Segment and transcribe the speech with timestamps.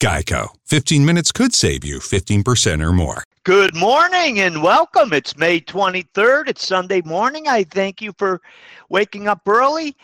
[0.00, 0.48] Geico.
[0.66, 3.24] 15 minutes could save you 15% or more.
[3.42, 5.12] Good morning and welcome.
[5.12, 6.48] It's May 23rd.
[6.48, 7.48] It's Sunday morning.
[7.48, 8.40] I thank you for
[8.90, 9.96] waking up early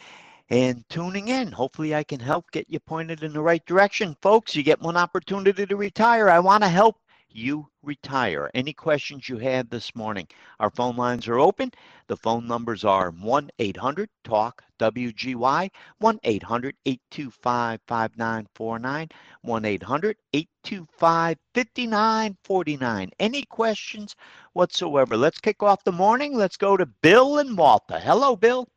[0.51, 1.53] and tuning in.
[1.53, 4.17] Hopefully, I can help get you pointed in the right direction.
[4.21, 6.29] Folks, you get one opportunity to retire.
[6.29, 6.97] I want to help
[7.35, 8.51] you retire.
[8.55, 10.29] Any questions you have this morning?
[10.61, 11.73] Our phone lines are open.
[12.07, 19.09] The phone numbers are 1 800 TALK WGY, 1 800 825 5949,
[19.43, 23.11] 1 800 825 5949.
[23.19, 24.17] Any questions
[24.53, 25.17] whatsoever?
[25.17, 26.35] Let's kick off the morning.
[26.35, 27.99] Let's go to Bill and Malta.
[27.99, 28.69] Hello, Bill.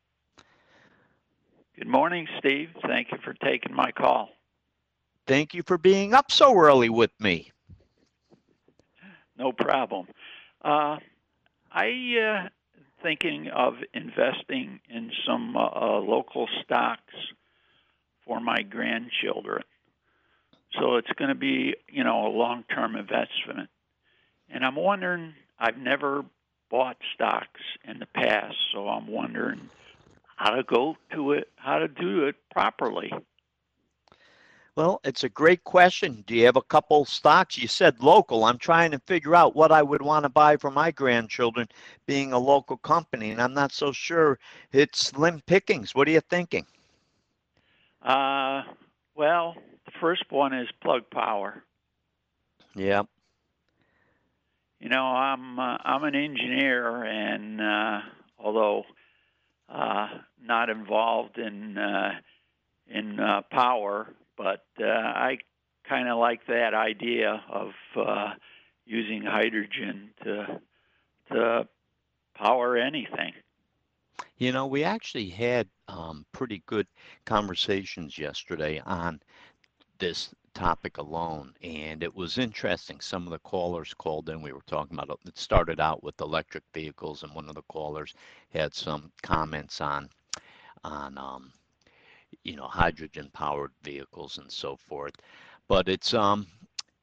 [1.77, 2.69] Good morning, Steve.
[2.87, 4.29] Thank you for taking my call.
[5.27, 7.51] Thank you for being up so early with me.
[9.37, 10.07] No problem.
[10.63, 10.97] Uh,
[11.71, 12.49] I uh,
[13.03, 17.13] thinking of investing in some uh, uh, local stocks
[18.25, 19.63] for my grandchildren.
[20.79, 23.69] So it's going to be, you know, a long-term investment.
[24.49, 26.25] And I'm wondering, I've never
[26.69, 29.69] bought stocks in the past, so I'm wondering
[30.35, 33.11] how to go to it, how to do it properly.
[34.77, 36.23] Well, it's a great question.
[36.27, 37.57] Do you have a couple stocks?
[37.57, 38.45] You said local.
[38.45, 41.67] I'm trying to figure out what I would want to buy for my grandchildren,
[42.05, 44.37] being a local company, and I'm not so sure
[44.71, 45.95] it's slim pickings.
[45.95, 46.67] What are you thinking?
[48.03, 48.61] Uh,
[49.15, 49.55] well,
[49.87, 51.63] the first one is Plug Power.
[52.75, 53.01] Yeah.
[54.79, 58.01] You know, I'm uh, I'm an engineer, and uh,
[58.37, 58.83] although
[59.69, 62.11] uh, not involved in uh,
[62.87, 65.39] in uh, power, but uh, I
[65.87, 68.33] kind of like that idea of uh,
[68.85, 70.61] using hydrogen to
[71.31, 71.67] to
[72.35, 73.33] power anything.
[74.37, 76.87] You know, we actually had um, pretty good
[77.25, 79.19] conversations yesterday on
[79.99, 82.99] this topic alone, and it was interesting.
[82.99, 84.41] Some of the callers called in.
[84.41, 88.13] We were talking about it started out with electric vehicles, and one of the callers
[88.49, 90.09] had some comments on
[90.83, 91.51] on um,
[92.47, 95.15] you know hydrogen powered vehicles and so forth.
[95.67, 96.47] But it's um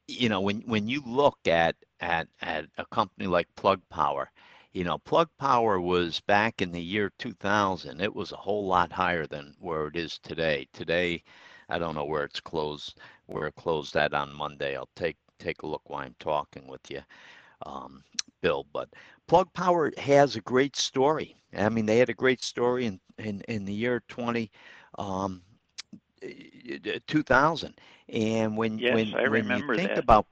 [0.07, 4.31] you know when when you look at at at a company like plug power
[4.73, 8.91] you know plug power was back in the year 2000 it was a whole lot
[8.91, 10.67] higher than where it is today.
[10.73, 11.23] Today
[11.69, 14.75] i don't know where it's closed where it closed at on monday.
[14.75, 17.01] I'll take take a look while i'm talking with you
[17.65, 18.03] um,
[18.41, 18.65] bill.
[18.73, 18.89] But
[19.27, 21.35] plug power has a great story.
[21.57, 24.51] I mean they had a great story in in, in the year 20
[24.97, 25.41] um,
[27.07, 27.73] 2000.
[28.09, 29.97] And when yes, when when you think that.
[29.97, 30.27] about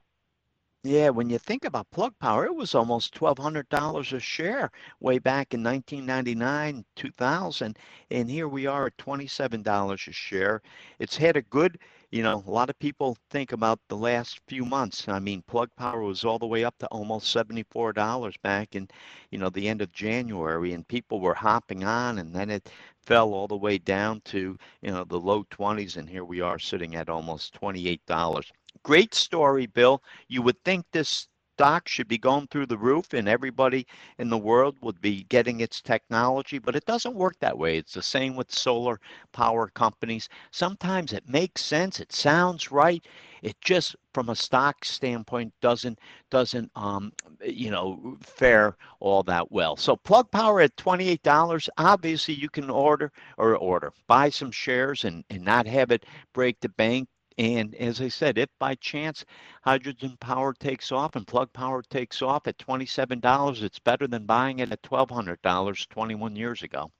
[0.84, 4.70] yeah, when you think about plug power, it was almost twelve hundred dollars a share
[5.00, 7.78] way back in 1999, 2000,
[8.10, 10.60] and here we are at twenty-seven dollars a share.
[10.98, 11.78] It's had a good,
[12.14, 15.08] you know, a lot of people think about the last few months.
[15.08, 18.88] I mean, plug power was all the way up to almost seventy-four dollars back in,
[19.32, 22.70] you know, the end of January, and people were hopping on, and then it
[23.02, 26.60] fell all the way down to, you know, the low 20s, and here we are
[26.60, 28.52] sitting at almost twenty-eight dollars.
[28.84, 30.00] Great story, Bill.
[30.28, 33.86] You would think this stock should be going through the roof and everybody
[34.18, 37.76] in the world would be getting its technology, but it doesn't work that way.
[37.78, 38.98] It's the same with solar
[39.32, 40.28] power companies.
[40.50, 43.06] Sometimes it makes sense, it sounds right.
[43.42, 46.00] It just from a stock standpoint doesn't
[46.30, 47.12] doesn't um
[47.44, 49.76] you know fare all that well.
[49.76, 55.24] So plug power at $28, obviously you can order or order, buy some shares and,
[55.30, 57.08] and not have it break the bank
[57.38, 59.24] and as I said, if by chance
[59.62, 64.58] hydrogen power takes off and plug power takes off at $27, it's better than buying
[64.60, 66.90] it at $1,200 21 years ago.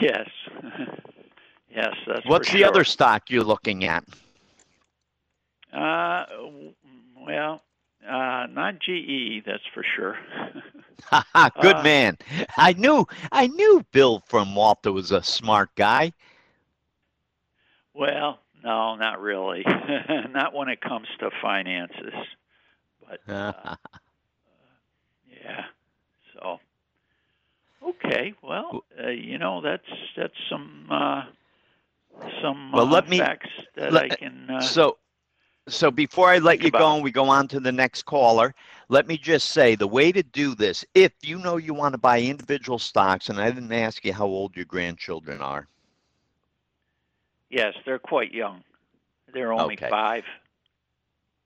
[0.00, 0.28] Yes.
[1.70, 2.64] yes, that's What's the sure.
[2.64, 4.04] other stock you're looking at?
[5.72, 6.24] Uh,
[7.26, 7.62] well,
[8.08, 10.18] uh, not GE, that's for sure.
[11.60, 12.16] Good Uh, man.
[12.56, 16.12] I knew I knew Bill from Walter was a smart guy.
[17.94, 19.64] well, no, not really.
[20.30, 22.14] not when it comes to finances.
[23.08, 23.76] But uh,
[25.26, 25.64] yeah.
[26.34, 26.58] So
[27.82, 31.22] okay, well, uh, you know that's that's some uh,
[32.42, 34.48] some Well, uh, let me- facts that let- I can.
[34.50, 34.98] Uh, So
[35.68, 38.54] So before I let you about go and we go on to the next caller,
[38.88, 41.98] let me just say the way to do this, if you know you want to
[41.98, 45.68] buy individual stocks, and I didn't ask you how old your grandchildren are.
[47.52, 48.64] Yes, they're quite young.
[49.32, 49.90] They're only Okay.
[49.90, 50.24] five.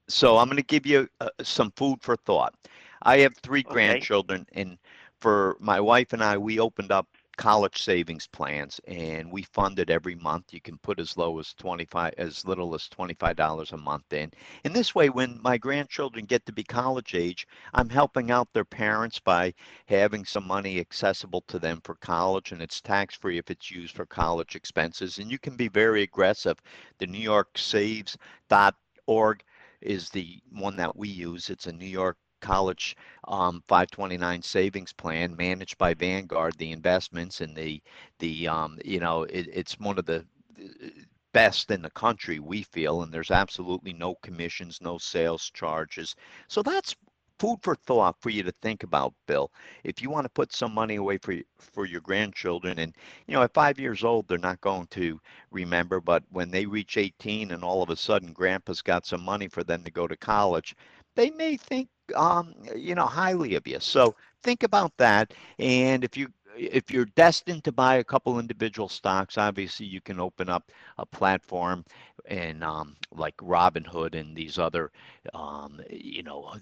[0.09, 2.55] So I'm going to give you uh, some food for thought.
[3.03, 4.09] I have three Okay.
[4.11, 4.79] grandchildren, and
[5.21, 9.91] for my wife and I, we opened up college savings plans, and we fund it
[9.91, 10.53] every month.
[10.53, 14.31] You can put as low as 25, as little as $25 a month in.
[14.65, 18.65] And this way, when my grandchildren get to be college age, I'm helping out their
[18.65, 19.55] parents by
[19.87, 23.95] having some money accessible to them for college, and it's tax free if it's used
[23.95, 25.19] for college expenses.
[25.19, 26.59] And you can be very aggressive.
[26.99, 29.43] The New York Saves.org
[29.83, 31.51] is the one that we use.
[31.51, 32.17] It's a New York
[32.47, 32.97] college
[33.29, 36.55] um, 529 savings plan managed by Vanguard.
[36.59, 37.83] The investments and the
[38.19, 40.25] the um, you know it, it's one of the
[41.33, 46.15] best in the country we feel, and there's absolutely no commissions, no sales charges.
[46.49, 46.95] So that's
[47.39, 49.51] food for thought for you to think about, Bill.
[49.85, 52.95] If you want to put some money away for for your grandchildren, and
[53.27, 55.21] you know at five years old they're not going to
[55.51, 59.49] remember, but when they reach 18 and all of a sudden Grandpa's got some money
[59.49, 60.75] for them to go to college,
[61.17, 63.81] they may think um, you know highly of you.
[63.81, 68.89] So think about that, and if you if you're destined to buy a couple individual
[68.89, 71.85] stocks, obviously you can open up a platform
[72.27, 74.91] and um, like Robinhood and these other,
[75.35, 76.55] um, you know,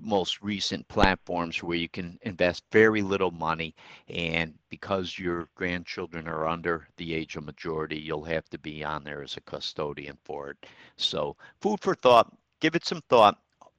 [0.00, 3.74] most recent platforms where you can invest very little money
[4.08, 9.04] and because your grandchildren are under the age of majority you'll have to be on
[9.04, 13.38] there as a custodian for it so food for thought give it some thought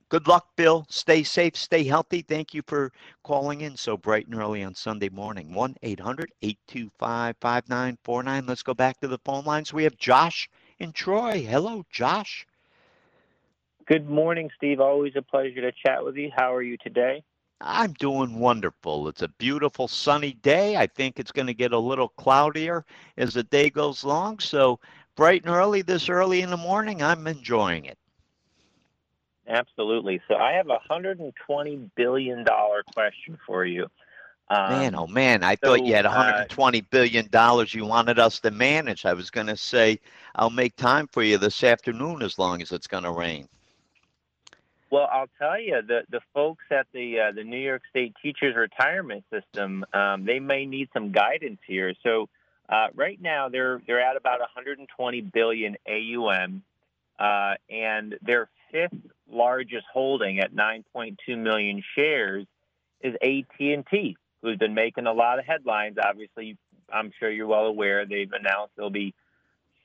[0.09, 2.91] good luck bill stay safe stay healthy thank you for
[3.23, 5.49] calling in so bright and early on sunday morning
[5.83, 10.49] 1-800-825-5949 let's go back to the phone lines we have josh
[10.79, 12.45] in troy hello josh
[13.89, 14.79] Good morning, Steve.
[14.79, 16.29] Always a pleasure to chat with you.
[16.35, 17.23] How are you today?
[17.59, 19.07] I'm doing wonderful.
[19.07, 20.77] It's a beautiful sunny day.
[20.77, 22.85] I think it's going to get a little cloudier
[23.17, 24.37] as the day goes long.
[24.37, 24.79] So,
[25.15, 27.97] bright and early, this early in the morning, I'm enjoying it.
[29.49, 30.21] Absolutely.
[30.27, 32.45] So I have a $120 billion
[32.93, 33.87] question for you.
[34.51, 38.17] Um, Man, oh man, I thought you so, had uh, 120 billion dollars you wanted
[38.17, 39.05] us to manage.
[39.05, 39.99] I was going to say
[40.33, 43.47] I'll make time for you this afternoon as long as it's going to rain.
[44.89, 48.55] Well, I'll tell you, the, the folks at the uh, the New York State Teachers
[48.55, 51.93] Retirement System, um, they may need some guidance here.
[52.01, 52.27] So
[52.67, 56.63] uh, right now, they're they're at about 120 billion AUM,
[57.19, 58.97] uh, and their fifth
[59.31, 62.45] largest holding at 9.2 million shares
[63.01, 65.97] is AT&T, who's been making a lot of headlines.
[66.03, 66.57] Obviously,
[66.91, 69.13] I'm sure you're well aware they've announced they'll be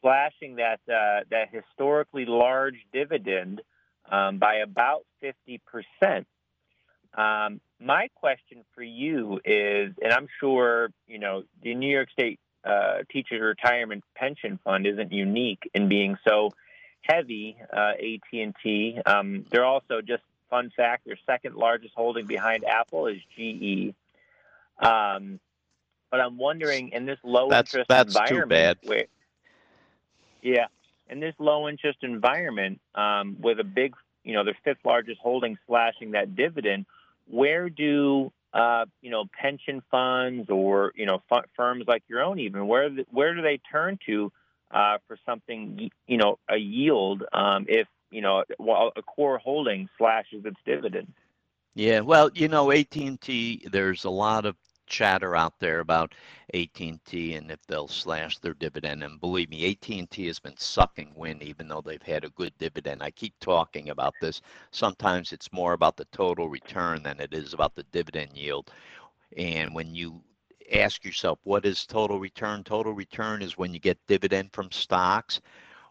[0.01, 3.63] slashing that uh, that historically large dividend
[4.11, 6.27] um, by about 50%.
[7.17, 12.41] Um, my question for you is, and I'm sure, you know, the New York State
[12.65, 16.51] uh, Teachers Retirement Pension Fund isn't unique in being so
[17.07, 18.99] heavy, uh, AT&T.
[19.07, 23.95] Um, they're also just, fun fact, their second largest holding behind Apple is GE.
[24.79, 25.41] Um,
[26.11, 28.49] but I'm wondering, in this low That's- interest that's too environment,
[28.83, 28.89] bad.
[28.89, 29.05] where,
[30.43, 30.67] yeah,
[31.09, 35.59] in this low interest environment, um, with a big, you know, their fifth largest holding
[35.67, 36.87] slashing that dividend,
[37.27, 42.39] where do uh, you know pension funds or you know f- firms like your own
[42.39, 44.31] even where where do they turn to
[44.75, 49.89] uh, for something you know a yield um, if you know while a core holding
[49.97, 51.13] slashes its dividend?
[51.77, 54.55] Yeah, well, you know, AT&T, there's a lot of
[54.87, 56.15] chatter out there about
[56.53, 59.03] AT&T and if they'll slash their dividend.
[59.03, 63.03] And believe me, AT&T has been sucking wind even though they've had a good dividend.
[63.03, 64.41] I keep talking about this.
[64.71, 68.71] Sometimes it's more about the total return than it is about the dividend yield.
[69.37, 70.23] And when you
[70.73, 72.65] ask yourself, what is total return?
[72.65, 75.41] Total return is when you get dividend from stocks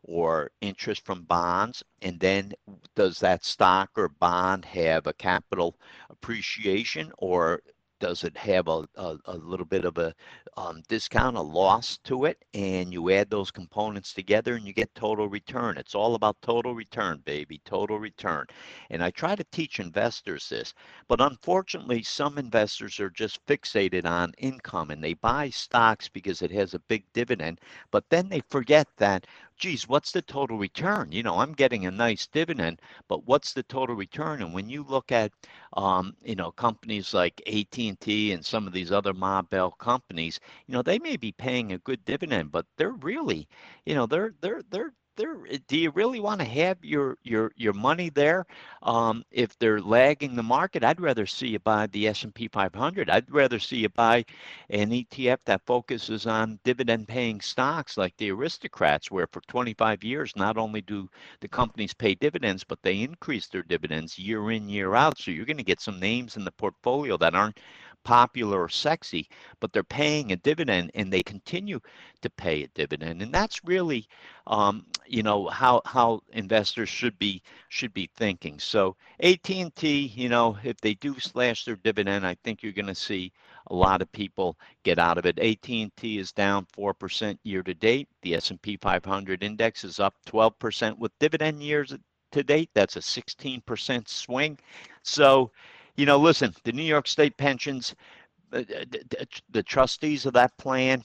[0.03, 2.53] or interest from bonds, and then
[2.96, 5.77] does that stock or bond have a capital
[6.10, 7.62] appreciation or
[8.03, 10.13] does it have a, a, a little bit of a
[10.57, 12.43] um, discount, a loss to it?
[12.53, 15.77] And you add those components together and you get total return.
[15.77, 18.45] It's all about total return, baby, total return.
[18.89, 20.74] And I try to teach investors this,
[21.07, 26.51] but unfortunately, some investors are just fixated on income and they buy stocks because it
[26.51, 29.27] has a big dividend, but then they forget that
[29.63, 31.10] geez, what's the total return?
[31.13, 34.41] You know, I'm getting a nice dividend, but what's the total return?
[34.41, 35.32] And when you look at,
[35.77, 40.74] um, you know, companies like AT&T and some of these other Ma Bell companies, you
[40.74, 43.48] know, they may be paying a good dividend, but they're really,
[43.86, 47.74] you know, they're they're they're they're do you really want to have your your your
[47.74, 48.46] money there?
[48.84, 53.32] Um, if they're lagging the market i'd rather see you buy the s&p 500 i'd
[53.32, 54.25] rather see you buy
[54.70, 60.34] an etf that focuses on dividend paying stocks like the aristocrats where for 25 years
[60.36, 61.10] not only do
[61.41, 65.17] the companies pay dividends but they increase their dividends year in year out.
[65.17, 67.60] So you're going to get some names in the portfolio that aren't
[68.03, 69.27] popular or sexy,
[69.60, 71.79] but they're paying a dividend and they continue
[72.22, 73.22] to pay a dividend.
[73.22, 74.07] And that's really,
[74.48, 78.60] um, you know, how how investors should be should be thinking.
[78.60, 82.95] So AT&T, you know, if they do slash their dividend, I think you're going to
[82.95, 83.31] see
[83.67, 85.39] a lot of people get out of it.
[85.39, 88.07] AT&T is down 4% year to date.
[88.22, 91.93] The S&P 500 index is up 12% with dividend years
[92.33, 92.69] to date.
[92.74, 94.60] That's a 16% swing.
[95.03, 95.51] So
[95.95, 97.95] you know, listen, the New York State pensions,
[98.51, 98.63] uh,
[99.51, 101.03] the trustees of that plan,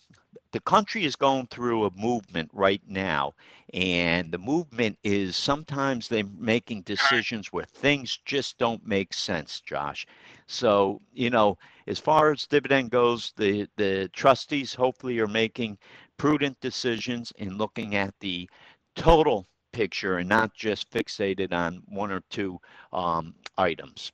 [0.52, 3.34] the country is going through a movement right now.
[3.74, 10.06] And the movement is sometimes they're making decisions where things just don't make sense, Josh.
[10.46, 15.76] So, you know, as far as dividend goes, the, the trustees hopefully are making
[16.16, 18.48] prudent decisions in looking at the
[18.96, 22.58] total picture and not just fixated on one or two
[22.92, 24.12] um, items.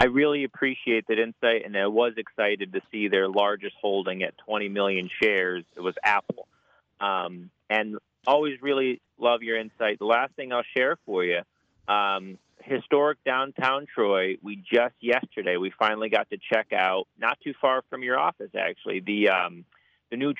[0.00, 4.32] I really appreciate that insight, and I was excited to see their largest holding at
[4.46, 5.62] 20 million shares.
[5.76, 6.48] It was Apple,
[7.00, 9.98] um, and always really love your insight.
[9.98, 11.40] The last thing I'll share for you,
[11.86, 14.38] um, historic downtown Troy.
[14.42, 18.50] We just yesterday we finally got to check out, not too far from your office
[18.58, 19.66] actually, the um,
[20.10, 20.32] the new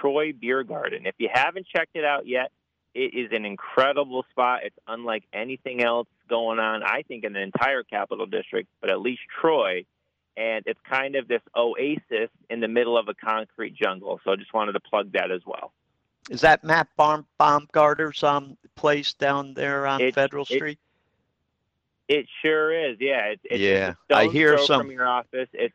[0.00, 1.06] Troy Beer Garden.
[1.06, 2.52] If you haven't checked it out yet,
[2.94, 4.60] it is an incredible spot.
[4.64, 9.00] It's unlike anything else going on, I think, in the entire Capital District, but at
[9.00, 9.84] least Troy.
[10.36, 14.20] And it's kind of this oasis in the middle of a concrete jungle.
[14.24, 15.72] So I just wanted to plug that as well.
[16.30, 20.78] Is that Matt Baum, Baumgartner's um, place down there on it, Federal Street?
[22.08, 22.96] It, it sure is.
[23.00, 23.34] Yeah.
[23.44, 23.94] It, yeah.
[24.10, 25.48] I hear some from your office.
[25.52, 25.74] It's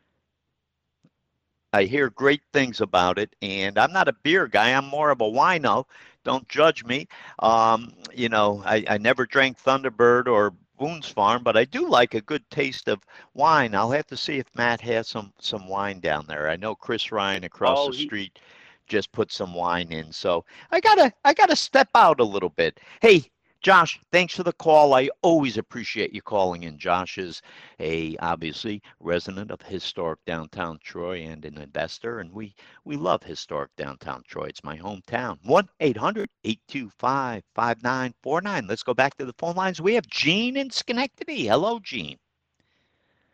[1.76, 4.72] I hear great things about it, and I'm not a beer guy.
[4.72, 5.84] I'm more of a wino.
[6.24, 7.06] Don't judge me.
[7.40, 12.14] Um, you know, I, I never drank Thunderbird or Boone's Farm, but I do like
[12.14, 13.04] a good taste of
[13.34, 13.74] wine.
[13.74, 16.48] I'll have to see if Matt has some some wine down there.
[16.48, 18.38] I know Chris Ryan across oh, the he, street
[18.86, 22.80] just put some wine in, so I gotta I gotta step out a little bit.
[23.02, 24.94] Hey, Josh, thanks for the call.
[24.94, 26.78] I always appreciate you calling in.
[26.78, 27.42] Josh is
[27.80, 33.74] a obviously resident of historic downtown Troy and an investor, and we we love historic
[33.76, 34.44] downtown Troy.
[34.44, 35.38] It's my hometown.
[35.80, 38.68] 1-800-825-5949.
[38.68, 39.80] Let's go back to the phone lines.
[39.80, 41.46] We have Gene in Schenectady.
[41.46, 42.18] Hello, Gene.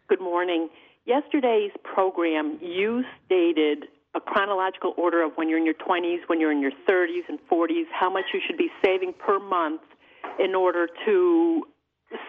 [0.09, 0.71] Good morning.
[1.05, 6.53] Yesterday's program, you stated a chronological order of when you're in your 20s, when you're
[6.53, 9.81] in your 30s and 40s, how much you should be saving per month
[10.39, 11.65] in order to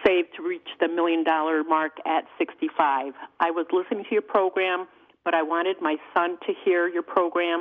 [0.04, 3.12] save to reach the million dollar mark at 65.
[3.40, 4.86] I was listening to your program,
[5.24, 7.60] but I wanted my son to hear your program.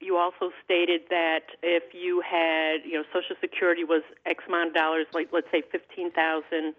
[0.00, 4.74] You also stated that if you had, you know, Social Security was X amount of
[4.74, 6.74] dollars, like let's say 15,000.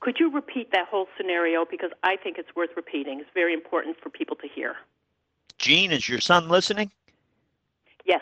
[0.00, 3.20] Could you repeat that whole scenario because I think it's worth repeating.
[3.20, 4.74] It's very important for people to hear.
[5.58, 6.90] Gene, is your son listening?
[8.04, 8.20] Yes.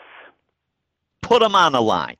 [1.21, 2.17] Put him on the line.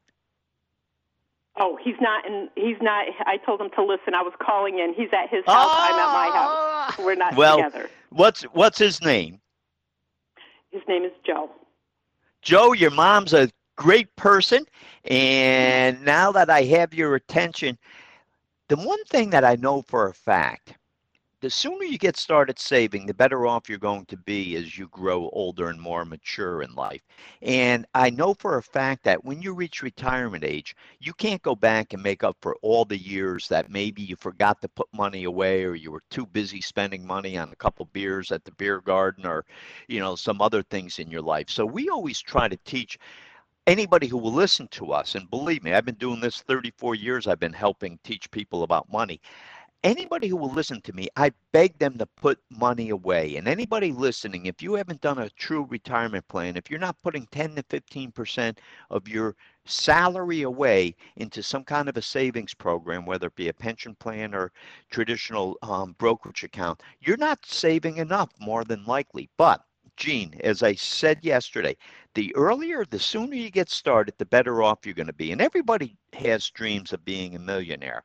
[1.58, 3.06] Oh, he's not and he's not.
[3.26, 4.16] I told him to listen.
[4.16, 4.94] I was calling in.
[4.94, 5.70] He's at his house.
[5.72, 6.56] I'm at my house.
[6.56, 6.96] Ah!
[7.00, 7.90] We're not well, together.
[8.10, 9.40] What's what's his name?
[10.72, 11.52] His name is Joe.
[12.42, 14.66] Joe, your mom's a great person,
[15.06, 17.78] and now that I have your attention,
[18.68, 20.74] the one thing that I know for a fact
[21.44, 24.88] the sooner you get started saving, the better off you're going to be as you
[24.88, 27.02] grow older and more mature in life.
[27.42, 31.54] And I know for a fact that when you reach retirement age, you can't go
[31.54, 35.26] back and make up for all the years that maybe you forgot to put money
[35.26, 38.80] away or you were too busy spending money on a couple beers at the beer
[38.80, 39.44] garden or,
[39.90, 41.50] you know, some other things in your life.
[41.50, 42.98] So we always try to teach
[43.68, 47.28] anybody who will listen to us and believe me i've been doing this 34 years
[47.28, 49.22] i've been helping teach people about money
[49.84, 53.36] anybody who will listen to me, I beg them to put money away.
[53.36, 57.28] And anybody listening, if you haven't done a true retirement plan, if you're not putting
[57.28, 58.58] 10 to 15%
[58.90, 59.36] of your
[59.66, 64.34] salary away into some kind of a savings program, whether it be a pension plan
[64.34, 64.52] or
[64.90, 69.30] traditional um, brokerage account, you're not saving enough more than likely.
[69.38, 69.64] But
[69.96, 71.78] Gene, as I said yesterday,
[72.16, 75.32] the earlier, the sooner you get started, the better off you're going to be.
[75.32, 78.04] And everybody has dreams of being a millionaire.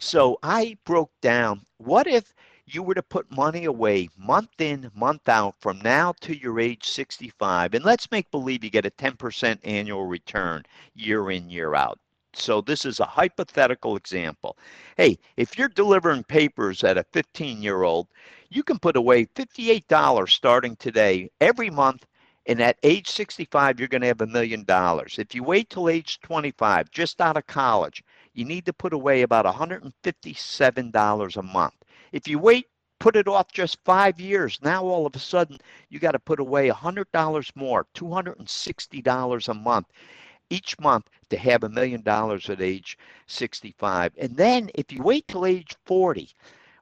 [0.00, 2.32] So I broke down what if
[2.66, 6.86] you were to put money away month in, month out from now to your age
[6.86, 10.64] 65, and let's make believe you get a 10% annual return
[10.94, 11.98] year in, year out.
[12.32, 14.56] So this is a hypothetical example.
[14.96, 18.06] Hey, if you're delivering papers at a 15 year old,
[18.50, 22.06] you can put away $58 starting today every month.
[22.48, 25.18] And at age 65, you're going to have a million dollars.
[25.18, 28.02] If you wait till age 25, just out of college,
[28.34, 31.74] you need to put away about $157 a month.
[32.12, 32.66] If you wait,
[33.00, 35.58] put it off just five years, now all of a sudden
[35.90, 39.86] you got to put away $100 more, $260 a month
[40.50, 44.12] each month to have a million dollars at age 65.
[44.18, 46.30] And then if you wait till age 40,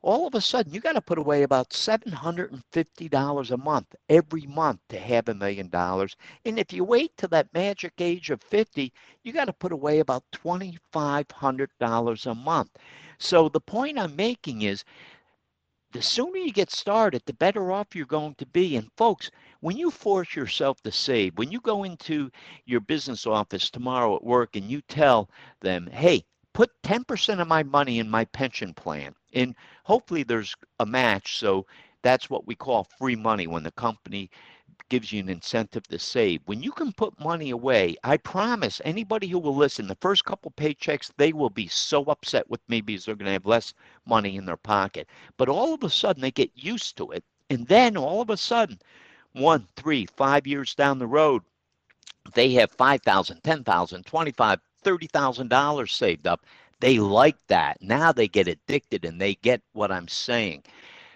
[0.07, 4.79] all of a sudden you got to put away about $750 a month every month
[4.89, 6.15] to have a million dollars.
[6.45, 8.93] And if you wait till that magic age of 50,
[9.25, 12.71] you got to put away about $2,500 a month.
[13.19, 14.85] So the point I'm making is
[15.91, 18.77] the sooner you get started, the better off you're going to be.
[18.77, 22.31] And folks, when you force yourself to save, when you go into
[22.65, 25.29] your business office tomorrow at work and you tell
[25.63, 26.25] them, hey,
[26.57, 31.39] put 10% of my money in my pension plan, and hopefully there's a match.
[31.39, 31.67] So
[32.03, 34.31] that's what we call free money when the company
[34.89, 36.41] gives you an incentive to save.
[36.47, 40.53] When you can put money away, I promise anybody who will listen, the first couple
[40.53, 43.75] paychecks, they will be so upset with me because they're going to have less
[44.07, 45.09] money in their pocket.
[45.37, 47.25] But all of a sudden, they get used to it.
[47.51, 48.79] And then all of a sudden,
[49.33, 51.43] one, three, five years down the road,
[52.35, 56.45] they have five thousand, ten thousand, twenty-five, thirty thousand dollars saved up.
[56.81, 57.81] They like that.
[57.81, 60.65] Now they get addicted and they get what I'm saying.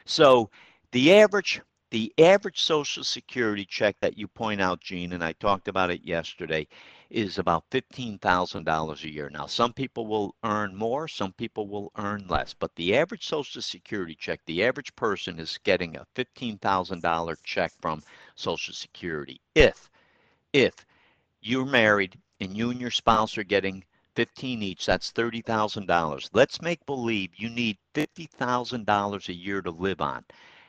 [0.04, 0.50] So
[0.92, 5.66] the average the average social security check that you point out, Gene, and I talked
[5.66, 6.68] about it yesterday,
[7.10, 9.28] is about $15,000 a year.
[9.28, 13.60] Now, some people will earn more, some people will earn less, but the average social
[13.60, 18.04] security check, the average person is getting a $15,000 check from
[18.36, 19.40] social security.
[19.56, 19.90] If,
[20.52, 20.86] if
[21.40, 23.84] you're married and you and your spouse are getting
[24.16, 26.30] 15 each, that's $30,000.
[26.32, 30.24] Let's make believe you need $50,000 a year to live on.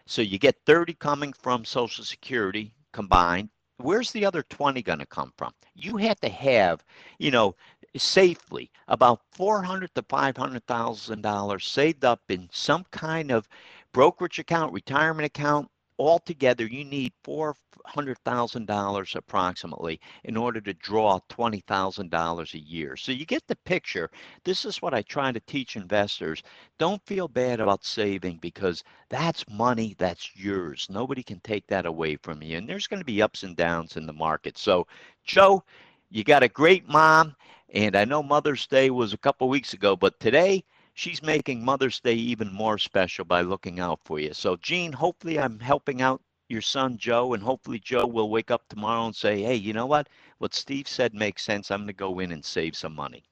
[0.06, 3.50] So you get 30 coming from Social Security combined.
[3.78, 5.54] Where's the other 20 going to come from?
[5.74, 6.84] You have to have,
[7.18, 7.56] you know,
[7.98, 13.48] safely about 400 to 500,000 dollars saved up in some kind of
[13.92, 15.70] brokerage account, retirement account,
[16.02, 22.98] altogether you need $400,000 approximately in order to draw $20,000 a year.
[22.98, 24.10] So you get the picture.
[24.44, 26.42] This is what I try to teach investors.
[26.80, 30.88] Don't feel bad about saving because that's money that's yours.
[30.90, 32.58] Nobody can take that away from you.
[32.58, 34.58] And there's going to be ups and downs in the market.
[34.58, 34.88] So,
[35.24, 35.64] Joe,
[36.10, 37.36] you got a great mom.
[37.74, 40.64] And I know Mother's Day was a couple weeks ago, but today
[41.02, 44.34] she's making Mother's Day even more special by looking out for you.
[44.34, 48.62] So, Gene, hopefully I'm helping out your son Joe, and hopefully Joe will wake up
[48.70, 50.10] tomorrow and say, hey, you know what?
[50.38, 51.72] What Steve said makes sense.
[51.72, 53.24] I'm going to go in and save some money.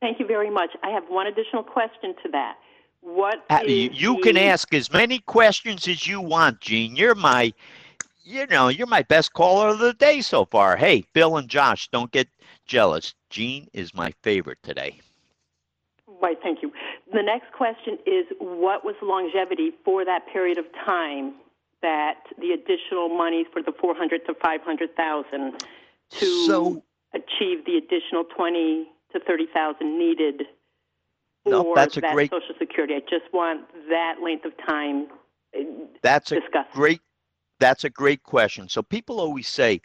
[0.00, 0.70] Thank you very much.
[0.82, 2.56] I have one additional question to that.
[3.02, 4.22] What uh, you, you the...
[4.22, 6.96] can ask as many questions as you want, Gene.
[6.96, 7.52] You're my,
[8.22, 10.78] you know, you're my best caller of the day so far.
[10.78, 12.28] Hey, Bill and Josh, don't get
[12.64, 13.14] jealous.
[13.28, 15.00] Gene is my favorite today.
[16.24, 16.72] Right, thank you.
[17.12, 21.34] The next question is what was the longevity for that period of time
[21.82, 25.64] that the additional money for the 400 to 500,000
[26.10, 26.82] to so,
[27.12, 30.44] achieve the additional 20 to 30,000 needed
[31.42, 32.94] for no, that's a that great, Social Security?
[32.94, 35.08] I just want that length of time
[35.54, 35.62] uh,
[36.00, 36.40] That's a
[36.72, 37.02] great
[37.60, 38.68] that's a great question.
[38.68, 39.80] So people always say,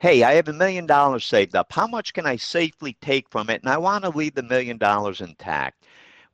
[0.00, 1.72] hey, I have a million dollars saved up.
[1.72, 3.62] How much can I safely take from it?
[3.62, 5.84] And I want to leave the million dollars intact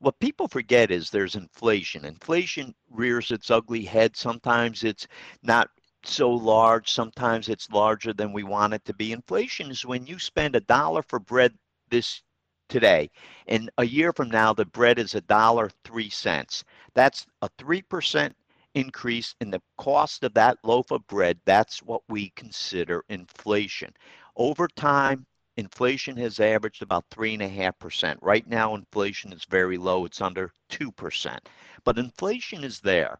[0.00, 2.04] what people forget is there's inflation.
[2.06, 4.16] Inflation rears its ugly head.
[4.16, 5.06] Sometimes it's
[5.42, 5.68] not
[6.04, 9.12] so large, sometimes it's larger than we want it to be.
[9.12, 11.54] Inflation is when you spend a dollar for bread
[11.90, 12.22] this
[12.70, 13.10] today,
[13.46, 16.64] and a year from now, the bread is a dollar three cents.
[16.94, 18.34] That's a three percent
[18.74, 21.38] increase in the cost of that loaf of bread.
[21.44, 23.92] That's what we consider inflation.
[24.36, 28.16] Over time, inflation has averaged about 3.5%.
[28.20, 31.38] Right now, inflation is very low, it's under 2%.
[31.84, 33.18] But inflation is there.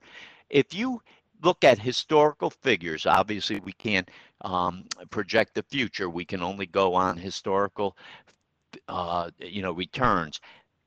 [0.49, 1.03] If you
[1.43, 4.09] look at historical figures, obviously we can't
[4.43, 7.97] um, project the future, we can only go on historical
[8.89, 10.41] uh, you know, returns.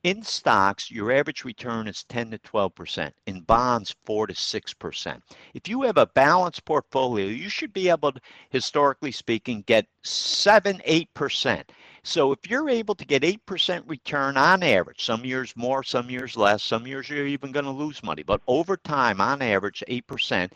[0.04, 3.10] In stocks, your average return is 10 to 12%.
[3.26, 5.20] In bonds, 4 to 6%.
[5.54, 10.82] If you have a balanced portfolio, you should be able to, historically speaking, get 7,
[10.86, 11.64] 8%.
[12.02, 16.36] So if you're able to get 8% return on average, some years more, some years
[16.36, 20.52] less, some years you're even going to lose money, but over time, on average, 8%,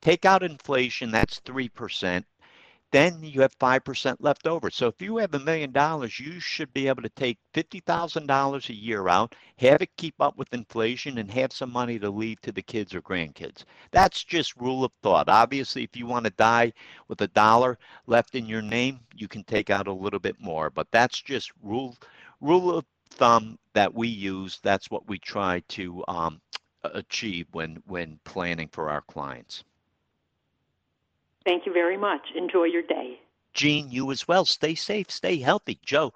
[0.00, 2.24] take out inflation, that's 3%
[2.92, 4.70] then you have 5% left over.
[4.70, 8.74] So if you have a million dollars, you should be able to take $50,000 a
[8.74, 12.52] year out, have it keep up with inflation, and have some money to leave to
[12.52, 13.64] the kids or grandkids.
[13.92, 15.30] That's just rule of thought.
[15.30, 16.72] Obviously, if you want to die
[17.08, 20.68] with a dollar left in your name, you can take out a little bit more.
[20.70, 21.96] But that's just rule
[22.40, 24.60] rule of thumb that we use.
[24.62, 26.40] That's what we try to um,
[26.84, 29.64] achieve when when planning for our clients.
[31.44, 32.22] Thank you very much.
[32.34, 33.20] Enjoy your day.
[33.54, 34.44] Gene, you as well.
[34.44, 35.78] Stay safe, stay healthy.
[35.84, 36.12] Joe,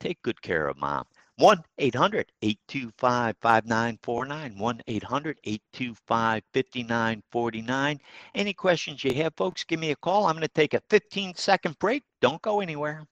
[0.00, 1.04] take good care of mom.
[1.36, 4.58] 1 800 825 5949.
[4.58, 8.00] 1 800 825 5949.
[8.34, 10.26] Any questions you have, folks, give me a call.
[10.26, 12.02] I'm going to take a 15 second break.
[12.20, 13.06] Don't go anywhere.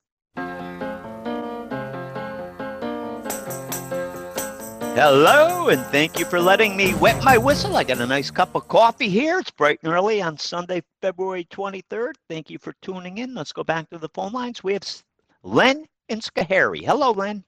[4.96, 7.76] Hello, and thank you for letting me wet my whistle.
[7.76, 9.38] I got a nice cup of coffee here.
[9.38, 12.12] It's bright and early on Sunday, February 23rd.
[12.30, 13.34] Thank you for tuning in.
[13.34, 14.64] Let's go back to the phone lines.
[14.64, 15.02] We have
[15.42, 16.82] Len in Schoharie.
[16.82, 17.44] Hello, Len.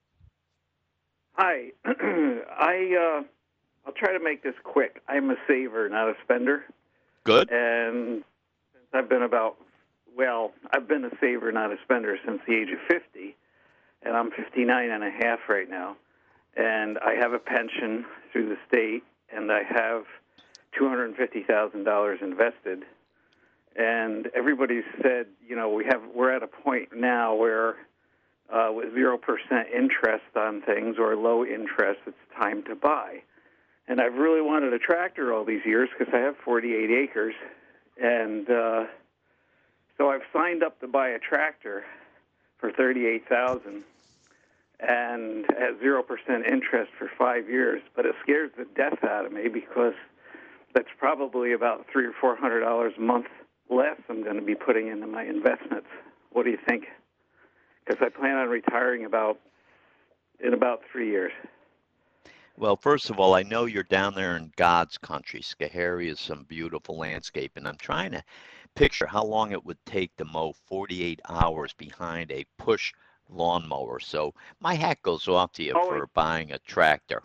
[1.39, 1.71] Hi.
[1.87, 3.23] I uh,
[3.87, 5.01] I'll try to make this quick.
[5.09, 6.65] I'm a saver, not a spender.
[7.25, 7.51] Good.
[7.51, 8.25] And
[8.75, 9.57] since I've been about
[10.15, 13.35] well, I've been a saver, not a spender since the age of 50,
[14.03, 15.97] and I'm 59 and a half right now
[16.57, 19.03] and I have a pension through the state,
[19.35, 20.05] and I have
[20.77, 22.85] two hundred and fifty thousand dollars invested.
[23.77, 27.77] And everybody said, you know, we have we're at a point now where
[28.53, 33.23] uh, with zero percent interest on things or low interest, it's time to buy.
[33.87, 37.35] And I've really wanted a tractor all these years because I have 48 acres,
[38.01, 38.85] and uh,
[39.97, 41.85] so I've signed up to buy a tractor
[42.59, 43.85] for 38,000
[44.81, 47.83] and at zero percent interest for five years.
[47.97, 49.95] But it scares the death out of me because
[50.75, 53.27] that's probably about three or four hundred dollars a month
[53.71, 55.89] less I'm going to be putting into my investments.
[56.33, 56.85] What do you think?
[57.85, 59.39] Because I plan on retiring about
[60.41, 61.33] in about three years.
[62.57, 65.41] Well, first of all, I know you're down there in God's country.
[65.41, 68.25] Schoharie is some beautiful landscape, and I'm trying to
[68.75, 72.93] picture how long it would take to mow 48 hours behind a push
[73.31, 74.01] lawnmower.
[74.01, 77.23] So my hat goes off to you for buying a tractor.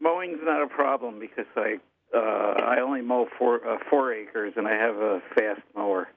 [0.00, 1.78] Mowing's not a problem because I
[2.14, 6.08] uh, I only mow four uh, four acres and I have a fast mower.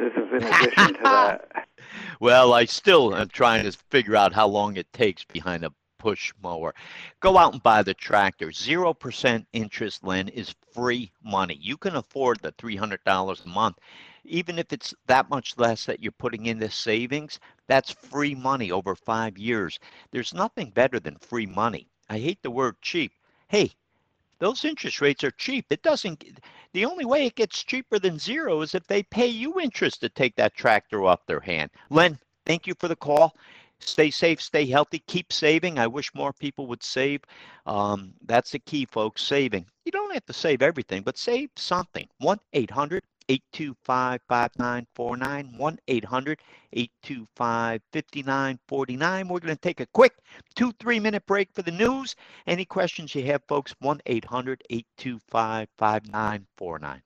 [0.00, 1.68] This is in addition to that.
[2.20, 6.32] Well, I still am trying to figure out how long it takes behind a push
[6.42, 6.74] mower.
[7.20, 8.48] Go out and buy the tractor.
[8.48, 11.58] 0% interest, Len, is free money.
[11.60, 13.78] You can afford the $300 a month
[14.24, 18.94] even if it's that much less that you're putting into savings, that's free money over
[18.94, 19.78] five years.
[20.10, 21.88] There's nothing better than free money.
[22.08, 23.12] I hate the word cheap.
[23.48, 23.72] Hey,
[24.38, 25.66] those interest rates are cheap.
[25.70, 26.24] It doesn't,
[26.72, 30.08] the only way it gets cheaper than zero is if they pay you interest to
[30.08, 31.70] take that tractor off their hand.
[31.90, 33.34] Len, thank you for the call.
[33.80, 35.78] Stay safe, stay healthy, keep saving.
[35.78, 37.20] I wish more people would save.
[37.66, 39.66] Um, that's the key, folks saving.
[39.84, 42.08] You don't have to save everything, but save something.
[42.18, 46.40] 1 800 825 5949 1 800
[46.72, 49.28] 825 5949.
[49.28, 50.12] We're going to take a quick
[50.54, 52.14] two, three minute break for the news.
[52.46, 57.02] Any questions you have, folks, 1 800 825 5949.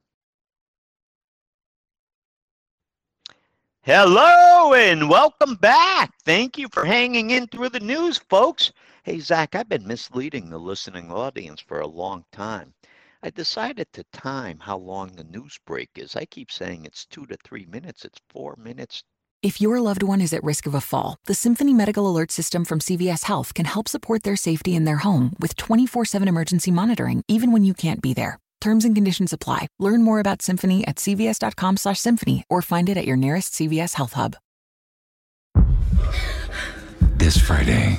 [3.83, 6.13] Hello and welcome back.
[6.25, 8.73] Thank you for hanging in through the news, folks.
[9.05, 12.75] Hey, Zach, I've been misleading the listening audience for a long time.
[13.23, 16.15] I decided to time how long the news break is.
[16.15, 19.03] I keep saying it's two to three minutes, it's four minutes.
[19.43, 22.65] If your loved one is at risk of a fall, the Symphony Medical Alert System
[22.65, 26.71] from CVS Health can help support their safety in their home with 24 7 emergency
[26.71, 28.39] monitoring, even when you can't be there.
[28.61, 29.69] Terms and conditions apply.
[29.79, 33.95] Learn more about Symphony at cvs.com slash symphony or find it at your nearest CVS
[33.95, 34.37] Health Hub.
[37.17, 37.99] This Friday.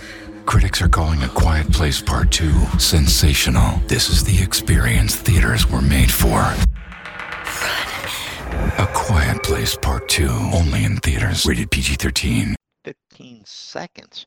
[0.50, 3.80] Critics are calling A Quiet Place Part 2 sensational.
[3.86, 6.40] This is the experience theaters were made for.
[8.82, 11.46] A Quiet Place Part 2, only in theaters.
[11.46, 12.56] Rated PG 13.
[12.84, 14.26] 15 seconds.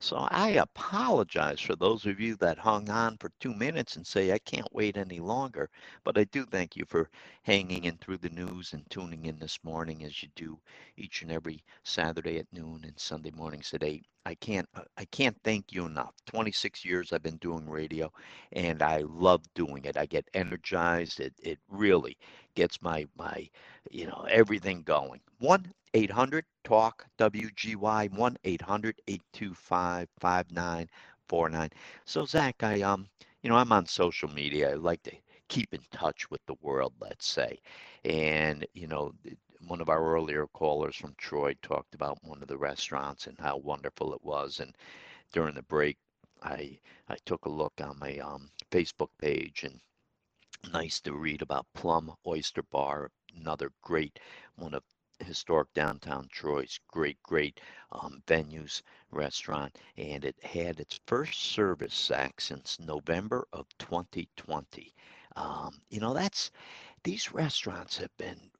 [0.00, 4.32] So I apologize for those of you that hung on for two minutes and say,
[4.32, 5.70] I can't wait any longer.
[6.04, 7.10] But I do thank you for
[7.44, 10.60] hanging in through the news and tuning in this morning as you do
[10.98, 14.04] each and every Saturday at noon and Sunday mornings at 8.
[14.26, 16.14] I can't uh, I can't thank you enough.
[16.26, 18.12] 26 years I've been doing radio
[18.52, 19.96] and I love doing it.
[19.96, 21.20] I get energized.
[21.20, 22.18] It it really
[22.54, 23.48] gets my my
[23.90, 25.20] you know everything going.
[25.40, 31.70] 1 800 talk WGY 1 800 825 5949.
[32.04, 33.08] So Zach, I um
[33.42, 34.70] you know I'm on social media.
[34.70, 35.12] I like to
[35.48, 37.60] keep in touch with the world, let's say.
[38.04, 39.12] And you know
[39.66, 43.56] one of our earlier callers from Troy talked about one of the restaurants and how
[43.58, 44.60] wonderful it was.
[44.60, 44.74] And
[45.32, 45.98] during the break,
[46.42, 49.80] I I took a look on my um, Facebook page and
[50.72, 54.18] nice to read about Plum Oyster Bar, another great
[54.56, 54.82] one of
[55.20, 57.60] historic downtown Troy's great, great
[57.92, 64.94] um, venues, restaurant, and it had its first service, Zach, since November of 2020.
[65.36, 66.50] Um, you know, that's
[67.04, 68.50] these restaurants have been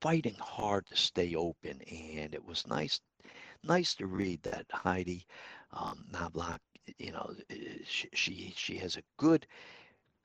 [0.00, 3.00] fighting hard to stay open, and it was nice
[3.62, 5.26] nice to read that Heidi
[5.72, 6.60] um, Knobloch,
[6.98, 9.46] you know, eh, she she has a good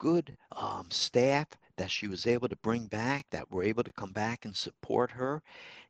[0.04, 1.46] good um, staff
[1.78, 5.10] that she was able to bring back that were able to come back and support
[5.10, 5.42] her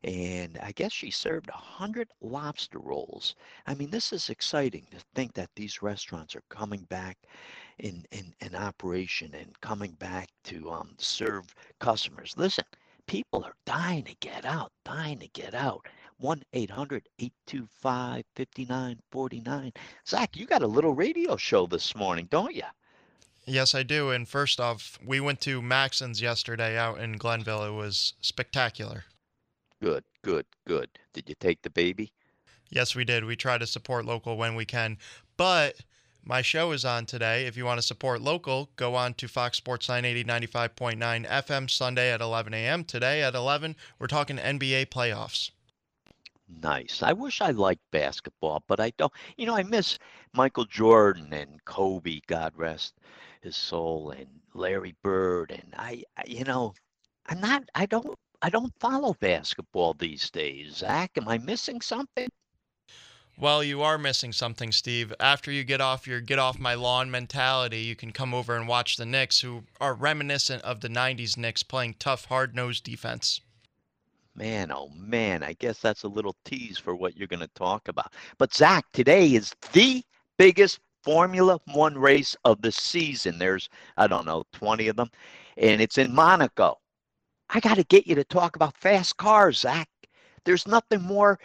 [0.05, 3.35] and i guess she served a hundred lobster rolls
[3.67, 7.17] i mean this is exciting to think that these restaurants are coming back
[7.79, 12.63] in in, in operation and coming back to um, serve customers listen
[13.07, 15.85] people are dying to get out, dying to get out.
[16.17, 19.73] 1 800 825 5949.
[20.07, 22.63] Zach, you got a little radio show this morning, don't you?
[23.47, 24.09] Yes, I do.
[24.09, 27.63] And first off, we went to Maxon's yesterday out in Glenville.
[27.63, 29.05] It was spectacular.
[29.81, 30.89] Good, good, good.
[31.13, 32.11] Did you take the baby?
[32.71, 33.23] Yes, we did.
[33.23, 34.97] We try to support local when we can.
[35.37, 35.75] But
[36.23, 37.45] my show is on today.
[37.45, 42.11] If you want to support local, go on to Fox Sports 980 95.9 FM Sunday
[42.11, 42.83] at 11 a.m.
[42.83, 45.51] Today at 11, we're talking NBA playoffs.
[46.63, 47.03] Nice.
[47.03, 49.13] I wish I liked basketball, but I don't.
[49.37, 49.99] You know, I miss
[50.33, 52.95] Michael Jordan and Kobe, God rest
[53.45, 55.51] his soul, and Larry Bird.
[55.51, 56.73] And I, I you know,
[57.27, 60.77] I'm not, I don't, I don't follow basketball these days.
[60.77, 62.27] Zach, am I missing something?
[63.37, 65.13] Well, you are missing something, Steve.
[65.19, 68.67] After you get off your get off my lawn mentality, you can come over and
[68.67, 73.41] watch the Knicks, who are reminiscent of the 90s Knicks playing tough, hard nosed defense.
[74.35, 77.87] Man, oh man, I guess that's a little tease for what you're going to talk
[77.89, 78.13] about.
[78.37, 80.03] But, Zach, today is the
[80.37, 83.37] biggest Formula One race of the season.
[83.37, 85.09] There's, I don't know, 20 of them,
[85.55, 86.79] and it's in Monaco.
[87.49, 89.87] I got to get you to talk about fast cars, Zach.
[90.43, 91.39] There's nothing more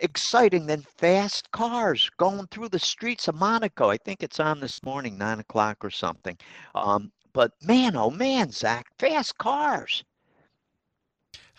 [0.00, 3.90] exciting than fast cars going through the streets of Monaco.
[3.90, 6.36] I think it's on this morning, nine o'clock or something.
[6.74, 10.02] Um, but man, oh man, Zach, fast cars.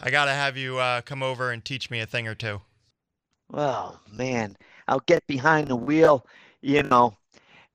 [0.01, 2.61] I got to have you uh, come over and teach me a thing or two.
[3.51, 6.25] Well, man, I'll get behind the wheel.
[6.61, 7.15] You know,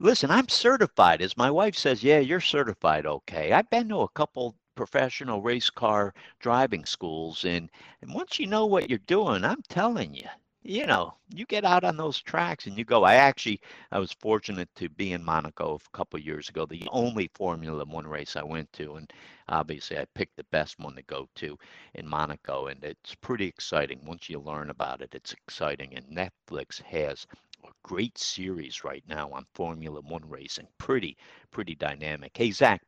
[0.01, 1.23] listen, I'm certified.
[1.23, 3.07] As my wife says, yeah, you're certified.
[3.07, 7.71] Okay, I've been to a couple professional race car driving schools, and,
[8.03, 10.29] and once you know what you're doing, I'm telling you,
[10.63, 13.03] you know, you get out on those tracks and you go.
[13.03, 17.31] I actually, I was fortunate to be in Monaco a couple years ago, the only
[17.35, 19.13] Formula One race I went to, and
[19.49, 21.59] obviously I picked the best one to go to
[21.95, 24.01] in Monaco, and it's pretty exciting.
[24.05, 25.95] Once you learn about it, it's exciting.
[25.97, 27.27] And Netflix has
[27.64, 31.16] a great series right now on Formula One racing, pretty,
[31.51, 32.37] pretty dynamic.
[32.37, 32.83] Hey Zach,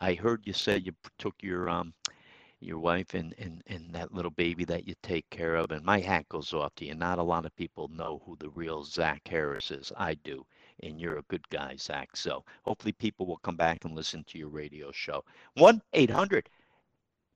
[0.00, 1.94] I heard you say you took your um
[2.60, 5.70] your wife and, and, and that little baby that you take care of.
[5.70, 6.94] And my hat goes off to you.
[6.94, 9.92] Not a lot of people know who the real Zach Harris is.
[9.96, 10.44] I do.
[10.82, 12.16] And you're a good guy, Zach.
[12.16, 15.22] So hopefully people will come back and listen to your radio show.
[15.54, 16.48] 1 800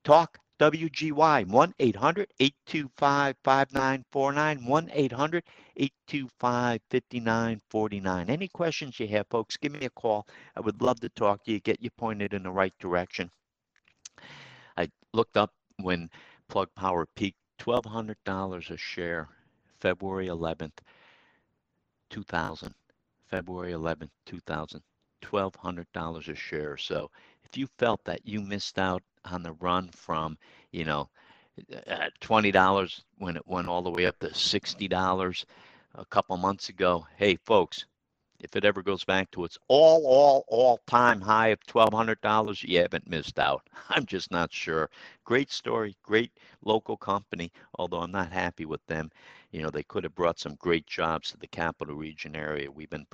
[0.03, 5.43] Talk WGY 1 800 825 5949 1 800
[5.75, 8.29] 825 5949.
[8.29, 10.27] Any questions you have, folks, give me a call.
[10.55, 13.31] I would love to talk to you, get you pointed in the right direction.
[14.77, 16.11] I looked up when
[16.47, 19.29] Plug Power peaked $1,200 a share,
[19.79, 20.77] February 11th,
[22.11, 22.71] 2000.
[23.31, 24.83] February 11th, 2000.
[25.23, 26.77] $1,200 a share.
[26.77, 27.09] So
[27.43, 30.37] if you felt that you missed out on the run from,
[30.71, 31.09] you know,
[31.87, 35.45] uh, $20 when it went all the way up to $60
[35.95, 37.85] a couple months ago, hey, folks,
[38.39, 42.79] if it ever goes back to its all, all, all time high of $1,200, you
[42.79, 43.67] haven't missed out.
[43.89, 44.89] I'm just not sure.
[45.23, 46.31] Great story, great
[46.63, 49.11] local company, although I'm not happy with them.
[49.51, 52.71] You know, they could have brought some great jobs to the capital region area.
[52.71, 53.05] We've been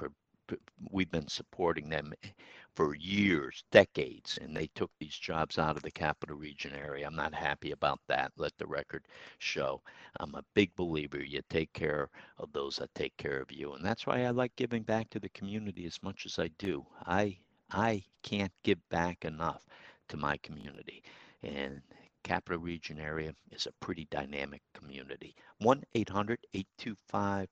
[0.91, 2.29] we've been supporting them eh,
[2.75, 7.07] for years, decades, and they took these jobs out of the capital region area.
[7.07, 8.31] I'm not happy about that.
[8.37, 9.05] Let the record
[9.39, 9.81] show.
[10.19, 13.83] I'm a big believer you take care of those that take care of you, and
[13.83, 16.85] that's why I like giving back to the community as much as I do.
[17.05, 17.37] I
[17.71, 19.65] I can't give back enough
[20.09, 21.03] to my community,
[21.43, 21.81] and
[22.23, 25.33] capital region area is a pretty dynamic community.
[25.59, 27.47] 1 800 825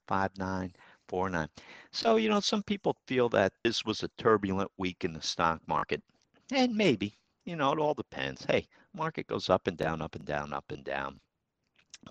[1.09, 1.49] 5949.
[1.91, 5.61] So, you know, some people feel that this was a turbulent week in the stock
[5.67, 6.01] market.
[6.51, 8.45] And maybe, you know, it all depends.
[8.45, 11.19] Hey, market goes up and down, up and down, up and down.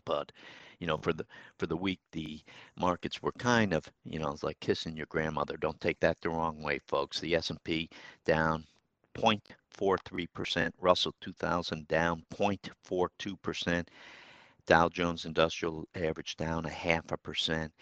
[0.04, 0.32] But,
[0.80, 1.26] you know, for the
[1.58, 2.40] for the week, the
[2.76, 5.56] markets were kind of, you know, it's like kissing your grandmother.
[5.56, 7.20] Don't take that the wrong way, folks.
[7.20, 7.88] The S&P
[8.24, 8.64] down
[9.16, 13.88] 0.43%, Russell 2000 down 0.42%,
[14.66, 17.72] Dow Jones Industrial Average down a half a percent.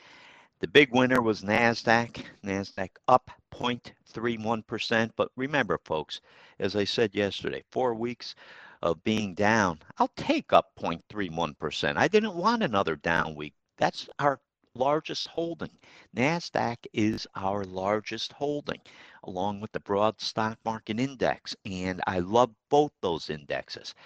[0.63, 2.25] The big winner was NASDAQ.
[2.45, 5.11] NASDAQ up 0.31%.
[5.17, 6.21] But remember, folks,
[6.61, 8.37] as I said yesterday, four weeks
[8.81, 11.97] of being down, I'll take up 0.31%.
[11.97, 13.55] I didn't want another down week.
[13.77, 14.41] That's our
[14.77, 15.77] largest holding.
[16.15, 18.81] NASDAQ is our largest holding,
[19.25, 21.57] along with the broad stock market index.
[21.65, 23.97] And I love both those indexes.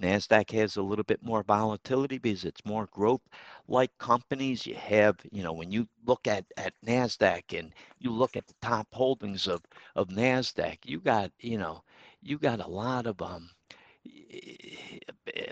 [0.00, 3.22] NASDAQ has a little bit more volatility because it's more growth
[3.68, 4.66] like companies.
[4.66, 8.54] You have, you know, when you look at, at NASDAQ and you look at the
[8.62, 9.62] top holdings of,
[9.96, 11.82] of NASDAQ, you got, you know,
[12.22, 13.50] you got a lot of, um,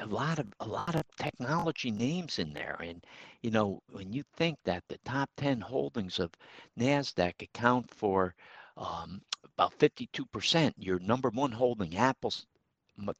[0.00, 3.04] a lot of a lot of technology names in there and
[3.42, 6.30] you know when you think that the top 10 holdings of
[6.78, 8.34] nasdaq account for
[8.76, 12.46] um, about 52% your number one holding apple's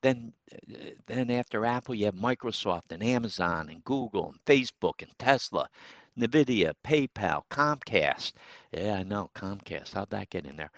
[0.02, 5.10] then eh, then after Apple, you have Microsoft and Amazon and Google and Facebook and
[5.18, 5.68] Tesla,
[6.18, 8.32] Nvidia, PayPal, Comcast.
[8.72, 9.94] Yeah, I know Comcast.
[9.94, 10.70] How'd that get in there?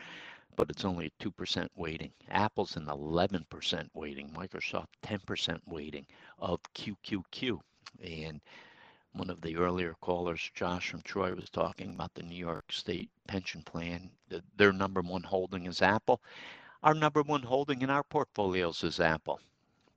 [0.57, 2.13] But it's only a 2% weighting.
[2.31, 4.31] Apple's an 11% weighting.
[4.31, 6.07] Microsoft 10% weighting
[6.39, 7.59] of QQQ.
[8.05, 8.41] And
[9.15, 13.11] one of the earlier callers, Josh from Troy, was talking about the New York State
[13.27, 14.11] pension plan.
[14.57, 16.21] Their number one holding is Apple.
[16.85, 19.41] Our number one holding in our portfolios is Apple.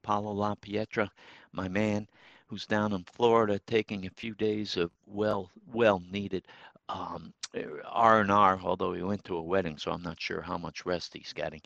[0.03, 1.09] Paulo LaPietra,
[1.51, 2.07] my man,
[2.47, 6.47] who's down in Florida taking a few days of well well needed
[6.87, 7.33] um,
[7.83, 11.33] R&R, although he went to a wedding, so I'm not sure how much rest he's
[11.33, 11.59] getting.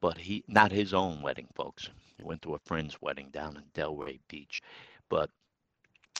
[0.00, 1.88] But he not his own wedding, folks.
[2.18, 4.60] He went to a friend's wedding down in Delray Beach.
[5.08, 5.30] But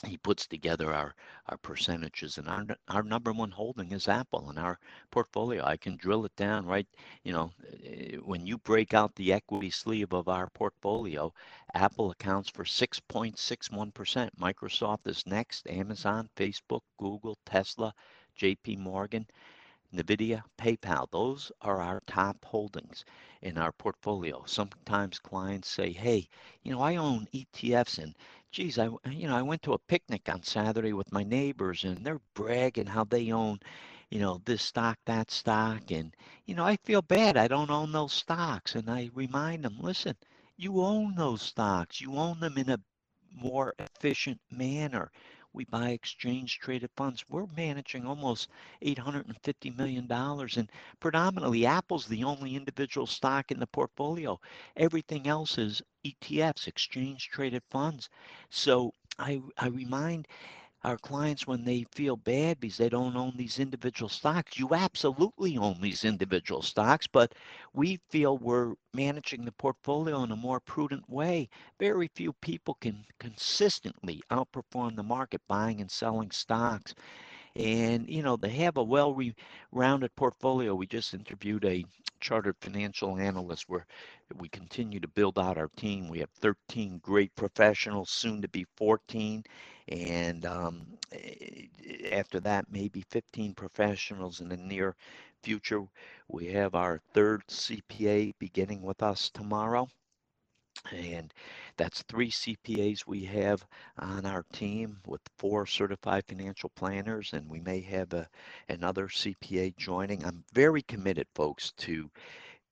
[0.03, 1.15] he puts together our
[1.47, 4.77] our percentages and our our number one holding is apple in our
[5.11, 5.63] portfolio.
[5.63, 6.87] I can drill it down right
[7.23, 7.51] you know
[7.83, 11.33] eh, when you break out the equity sleeve of our portfolio
[11.73, 15.67] apple accounts for 6.61% microsoft is next.
[15.69, 17.93] Amazon facebook google tesla
[18.37, 19.25] jp morgan
[19.93, 23.05] NVIDIA, PayPal, those are our top holdings
[23.41, 24.43] in our portfolio.
[24.45, 26.27] Sometimes clients say, hey,
[26.63, 28.13] you know, I own ETFs and
[28.55, 31.97] geez, I, you know, I went to a picnic on Saturday with my neighbors and
[32.05, 33.59] they're bragging how they own,
[34.09, 35.91] you know, this stock, that stock.
[35.91, 36.15] And,
[36.45, 37.35] you know, I feel bad.
[37.35, 38.75] I don't own those stocks.
[38.75, 40.15] And I remind them, listen,
[40.55, 41.99] you own those stocks.
[41.99, 42.79] You own them in a
[43.33, 45.11] more efficient manner.
[45.55, 47.23] We buy exchange traded funds.
[47.29, 48.49] We're managing almost
[48.83, 50.11] $850 million.
[50.11, 54.39] And predominantly, Apple's the only individual stock in the portfolio.
[54.75, 58.09] Everything else is ETFs, exchange traded funds.
[58.49, 60.27] So I, I remind
[60.85, 64.59] our clients when they feel bad because they don't own these individual stocks.
[64.59, 67.33] You absolutely own these individual stocks, but
[67.73, 71.49] we feel we're managing the portfolio in a more prudent way.
[71.79, 76.93] Very few people can consistently outperform the market buying and selling stocks.
[77.55, 79.17] And, you know, they have a well
[79.71, 80.75] rounded portfolio.
[80.75, 81.83] We just interviewed a
[82.19, 83.85] chartered financial analyst where
[84.35, 86.07] we continue to build out our team.
[86.09, 89.43] We have 13 great professionals, soon to be 14
[89.89, 91.67] and um, eh,
[92.11, 94.95] after that, maybe 15 professionals in the near
[95.43, 95.83] future.
[96.27, 99.87] We have our third CPA beginning with us tomorrow.
[100.91, 101.33] And
[101.77, 103.65] that's three CPAs we have
[103.99, 108.27] on our team with four certified financial planners, and we may have a,
[108.69, 110.23] another CPA joining.
[110.23, 112.09] I'm very committed, folks, to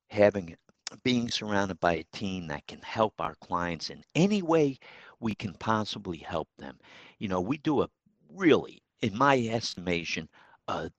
[0.07, 0.55] having
[1.03, 4.77] being surrounded by a team that can help our clients in any way
[5.19, 6.77] we can possibly help them.
[7.17, 7.89] You know, we do a
[8.29, 10.29] really, in my estimation,
[10.67, 10.91] a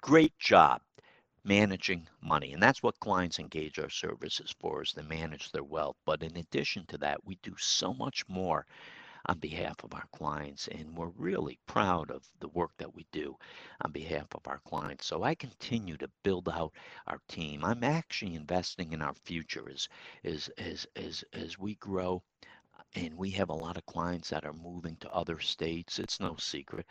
[0.00, 0.80] great job
[1.48, 2.52] managing money.
[2.52, 5.96] And that's what clients engage our services for is to manage their wealth.
[6.04, 8.66] But in addition to that, we do so much more
[9.26, 10.68] on behalf of our clients.
[10.68, 13.34] And we're really proud of the work that we do
[13.82, 15.06] on behalf of our clients.
[15.06, 16.72] So I continue to build out
[17.06, 17.64] our team.
[17.64, 19.88] I'm actually investing in our future as,
[20.24, 22.22] as, as, as, as we grow
[22.94, 25.98] and we have a lot of clients that are moving to other states.
[25.98, 26.86] It's no secret.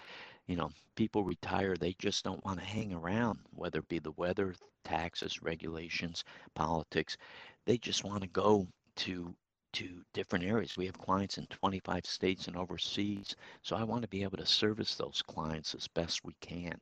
[0.45, 4.11] You know, people retire, they just don't want to hang around, whether it be the
[4.11, 6.23] weather, taxes, regulations,
[6.53, 7.17] politics.
[7.65, 8.67] They just want to go
[8.97, 9.35] to
[9.73, 10.77] to different areas.
[10.77, 14.45] We have clients in 25 states and overseas, so I want to be able to
[14.45, 16.79] service those clients as best we can.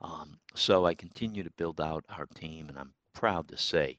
[0.00, 3.98] Um, so I continue to build out our team, and I'm proud to say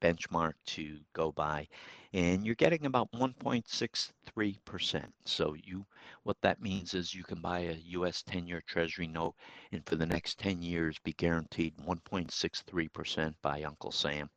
[0.00, 1.66] benchmark to go by
[2.12, 5.04] and you're getting about 1.63%.
[5.26, 5.84] So you
[6.22, 9.34] what that means is you can buy a US 10-year treasury note
[9.70, 14.30] and for the next 10 years be guaranteed 1.63% by Uncle Sam.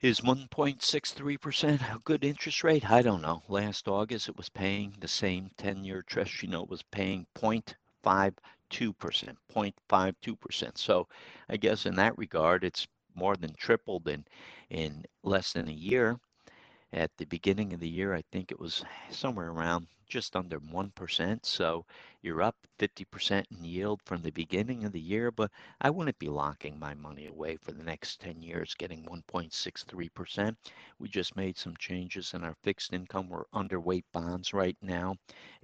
[0.00, 2.90] Is 1.63% a good interest rate?
[2.90, 3.42] I don't know.
[3.48, 8.34] Last August it was paying the same 10-year treasury note was paying 0.52%,
[8.72, 10.78] 0.52%.
[10.78, 11.06] So
[11.48, 14.24] I guess in that regard it's more than tripled in
[14.70, 16.20] in less than a year.
[16.92, 21.44] At the beginning of the year, I think it was somewhere around just under 1%.
[21.44, 21.84] So
[22.22, 25.50] you're up 50% in yield from the beginning of the year, but
[25.80, 30.56] I wouldn't be locking my money away for the next 10 years getting 1.63%.
[30.98, 33.28] We just made some changes in our fixed income.
[33.28, 35.16] We're underweight bonds right now,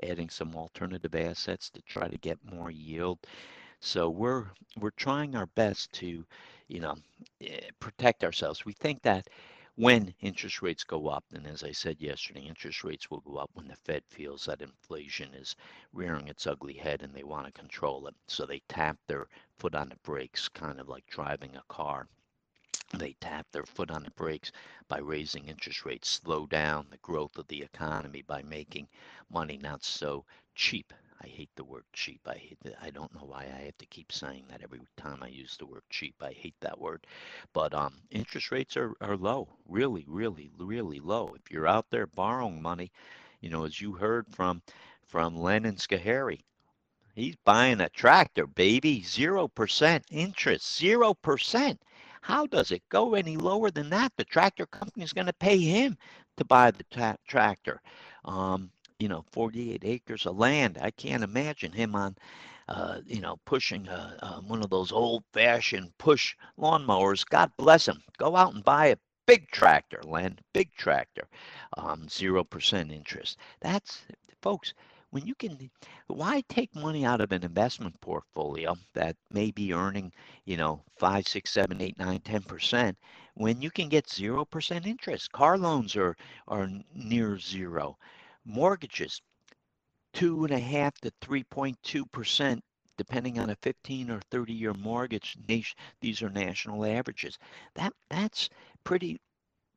[0.02, 3.18] adding some alternative assets to try to get more yield.
[3.80, 4.46] So we're
[4.78, 6.24] we're trying our best to
[6.72, 6.96] you know,
[7.42, 8.64] eh, protect ourselves.
[8.64, 9.28] We think that
[9.76, 13.50] when interest rates go up, and as I said yesterday, interest rates will go up
[13.54, 15.54] when the Fed feels that inflation is
[15.92, 18.14] rearing its ugly head and they want to control it.
[18.26, 22.08] So they tap their foot on the brakes, kind of like driving a car.
[22.94, 24.50] They tap their foot on the brakes
[24.88, 28.88] by raising interest rates, slow down the growth of the economy by making
[29.30, 30.92] money not so cheap
[31.22, 32.20] I hate the word cheap.
[32.26, 32.58] I hate.
[32.82, 35.66] I don't know why I have to keep saying that every time I use the
[35.66, 36.16] word cheap.
[36.22, 37.06] I hate that word.
[37.52, 41.34] But um, interest rates are, are low, really, really, really low.
[41.36, 42.90] If you're out there borrowing money,
[43.40, 44.62] you know, as you heard from
[45.06, 46.40] from Lennon Skahari,
[47.14, 49.02] he's buying a tractor, baby.
[49.02, 51.80] Zero percent interest, zero percent.
[52.22, 54.12] How does it go any lower than that?
[54.16, 55.96] The tractor company is going to pay him
[56.36, 57.80] to buy the tra- tractor.
[58.24, 58.70] Um,
[59.02, 60.78] you know, 48 acres of land.
[60.80, 62.14] I can't imagine him on,
[62.68, 67.28] uh, you know, pushing a, uh, one of those old fashioned push lawnmowers.
[67.28, 68.00] God bless him.
[68.16, 68.96] Go out and buy a
[69.26, 71.26] big tractor, Len, big tractor,
[71.76, 73.38] um, 0% interest.
[73.60, 74.02] That's,
[74.40, 74.72] folks,
[75.10, 75.68] when you can,
[76.06, 80.12] why take money out of an investment portfolio that may be earning,
[80.44, 82.96] you know, five, six, seven, eight, nine, ten percent
[83.34, 85.32] when you can get zero percent interest?
[85.32, 87.98] Car loans are are near zero
[88.44, 89.22] mortgages,
[90.12, 92.62] two and a half to 3.2 percent,
[92.96, 95.36] depending on a 15 or 30 year mortgage.
[96.00, 97.38] These are national averages.
[97.74, 98.48] That that's
[98.84, 99.20] pretty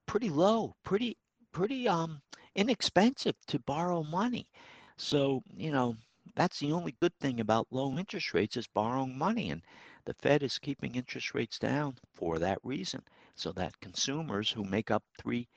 [0.05, 1.17] pretty low, pretty
[1.51, 2.21] pretty um
[2.55, 4.47] inexpensive to borrow money.
[4.97, 5.97] So you know
[6.35, 9.61] that's the only good thing about low interest rates is borrowing money, and
[10.05, 13.03] the Fed is keeping interest rates down for that reason,
[13.35, 15.47] so that consumers who make up three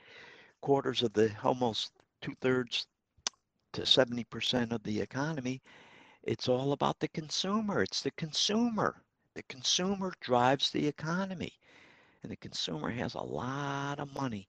[0.61, 2.87] quarters of the almost two thirds
[3.79, 5.63] to 70% of the economy,
[6.25, 7.81] it's all about the consumer.
[7.81, 9.01] It's the consumer.
[9.35, 11.53] The consumer drives the economy.
[12.25, 14.49] And the consumer has a lot of money.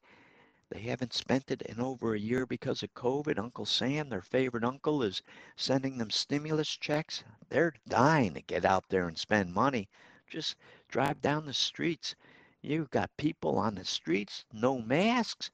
[0.71, 3.37] They haven't spent it in over a year because of COVID.
[3.37, 5.21] Uncle Sam, their favorite uncle, is
[5.55, 7.23] sending them stimulus checks.
[7.49, 9.89] They're dying to get out there and spend money.
[10.27, 10.55] Just
[10.87, 12.15] drive down the streets.
[12.63, 15.51] You've got people on the streets, no masks,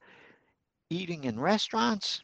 [0.88, 2.22] eating in restaurants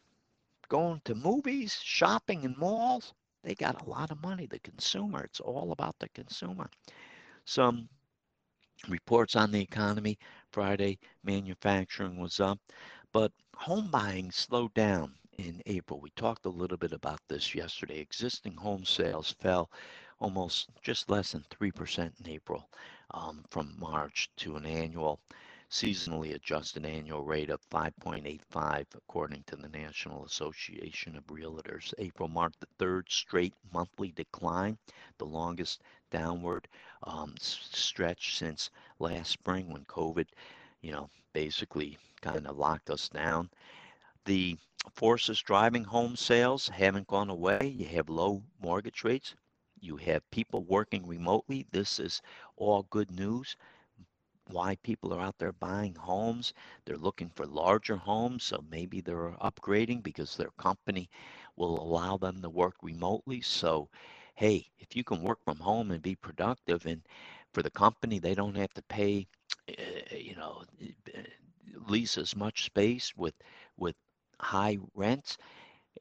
[0.73, 3.13] going to movies, shopping in malls.
[3.43, 4.47] They got a lot of money.
[4.47, 6.67] The consumer, it's all about the consumer.
[7.45, 7.87] Some
[8.87, 10.17] reports on the economy.
[10.51, 12.57] Friday, manufacturing was up,
[13.11, 15.99] but home buying slowed down in April.
[15.99, 17.99] We talked a little bit about this yesterday.
[17.99, 19.69] Existing home sales fell
[20.19, 22.67] almost just less than 3% in April
[23.11, 25.19] um, from March to an annual
[25.73, 31.95] seasonally adjusted annual rate of 5.85 according to the National Association of Realtors.
[31.97, 34.77] April marked the third straight monthly decline,
[35.17, 36.67] the longest downward
[37.01, 38.69] um, stretch since
[38.99, 40.27] last spring when COVID,
[40.81, 43.49] you know, basically kind of locked us down.
[44.25, 44.55] The
[44.93, 47.65] forces driving home sales haven't gone away.
[47.65, 49.33] You have low mortgage rates.
[49.79, 51.65] You have people working remotely.
[51.71, 52.21] This is
[52.57, 53.57] all good news.
[54.49, 56.53] Why people are out there buying homes.
[56.85, 61.09] They're looking for larger homes, so maybe they're upgrading because their company
[61.55, 63.41] will allow them to work remotely.
[63.41, 63.89] So,
[64.35, 67.01] hey, if you can work from home and be productive, and
[67.53, 69.27] for the company, they don't have to pay,
[69.69, 70.63] uh, you know,
[71.87, 73.35] lease as much space with
[73.77, 73.95] with
[74.39, 75.37] high rents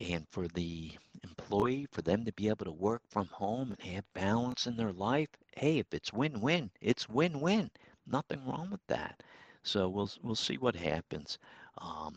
[0.01, 0.93] and for the
[1.24, 4.93] employee for them to be able to work from home and have balance in their
[4.93, 7.70] life hey if it's win-win it's win-win
[8.07, 9.22] nothing wrong with that.
[9.62, 11.38] So we'll we'll see what happens
[11.78, 12.16] um,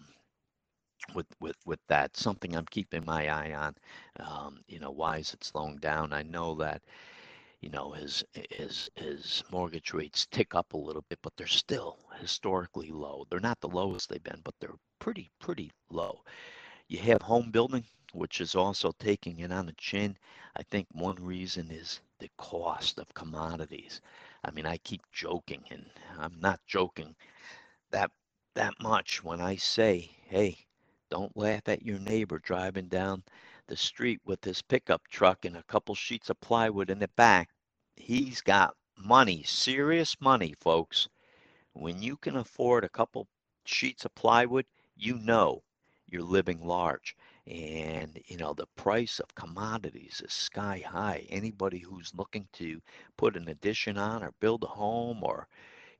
[1.16, 2.16] with with with that.
[2.18, 3.76] Something i'm keeping my eye on
[4.20, 6.14] um, you know why is it slowing down?
[6.14, 6.82] I know that
[7.62, 11.98] you know his his his mortgage rates tick up a little bit but they're still
[12.20, 13.26] historically low.
[13.30, 16.24] They're not the lowest they've been but they're pretty pretty low.
[16.88, 20.18] You have home building, which is also taking it on the chin.
[20.56, 24.02] I think one reason is the cost of commodities.
[24.46, 25.90] I mean, I keep joking, and
[26.20, 27.16] I'm not joking
[27.92, 28.12] that
[28.54, 30.68] that much when I say, "Hey,
[31.10, 33.24] don't laugh at your neighbor driving down
[33.68, 37.50] the street with his pickup truck and a couple sheets of plywood in the back.
[37.96, 41.10] He's got money, serious money, folks.
[41.74, 43.28] When you can afford a couple
[43.66, 45.64] sheets of plywood, you know
[46.06, 47.16] you're living large.
[47.48, 51.26] And, you know, the price of commodities is sky high.
[51.30, 52.82] Anybody who's looking to
[53.18, 55.48] put an addition on or build a home or,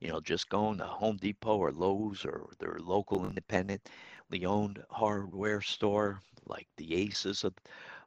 [0.00, 5.60] you know, just going to Home Depot or Lowe's or their local independently owned hardware
[5.62, 7.54] store like the aces of,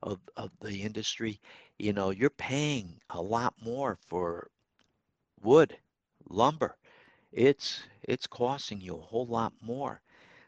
[0.04, 1.40] of, of the industry,
[1.78, 4.50] you know, you're paying a lot more for
[5.42, 5.78] wood,
[6.30, 6.78] lumber.
[7.32, 10.02] It's it's costing you a whole lot more.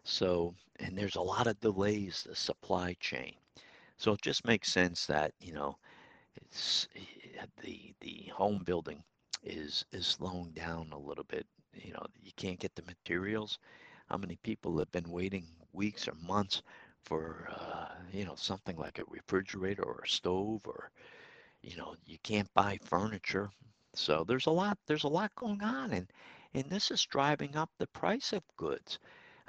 [0.04, 3.36] So, and there's a lot of delays, the supply chain.
[3.98, 5.78] So it just makes sense that, you know,
[6.36, 9.04] it's eh, the the home building
[9.44, 11.48] is is slowing down a little bit.
[11.74, 13.60] You know, you can't get the materials.
[14.10, 16.62] How many people have been waiting weeks or months
[17.04, 20.92] for uh, you know something like a refrigerator or a stove or
[21.62, 23.52] you know you can't buy furniture.
[23.94, 26.12] So there's a lot there's a lot going on and
[26.54, 29.00] and this is driving up the price of goods.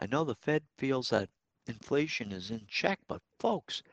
[0.02, 1.30] I know the Fed feels that
[1.68, 3.84] inflation is in check, but folks,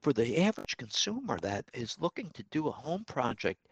[0.00, 3.68] for the average consumer that is looking to do a home project,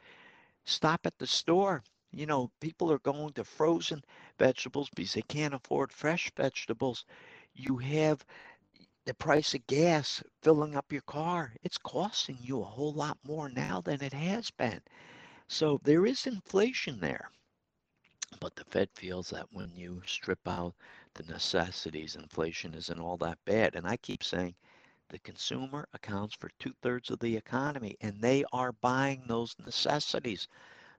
[0.65, 1.83] stop at the store.
[2.13, 4.05] You know, people are going to frozen
[4.39, 7.05] vegetables because they can't afford fresh vegetables.
[7.55, 8.25] You have
[9.05, 11.57] the price of gas filling up your car.
[11.65, 14.81] It's costing you a whole lot more now than it has been.
[15.49, 17.31] So there is inflation there.
[18.41, 20.75] But the Fed feels that when you strip out
[21.15, 23.75] the necessities, inflation isn't all that bad.
[23.77, 24.55] And I keep saying
[25.11, 30.49] the consumer accounts for two thirds of the economy, and they are buying those necessities.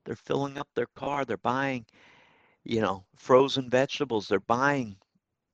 [0.05, 1.86] They're filling up their car, they're buying,
[2.63, 4.97] you know, frozen vegetables, they're buying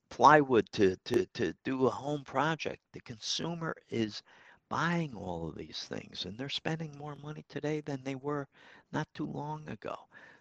[0.10, 2.82] plywood to, to, to do a home project.
[2.94, 4.22] The consumer is
[4.70, 8.48] buying all of these things and they're spending more money today than they were
[8.92, 9.96] not too long ago.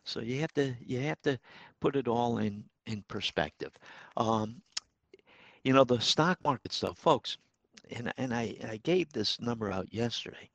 [0.04, 1.38] So you have to you have to
[1.80, 3.72] put it all in in perspective.
[4.16, 4.62] Um,
[5.64, 7.36] you know the stock market stuff, folks,
[7.90, 10.48] and and I I gave this number out yesterday.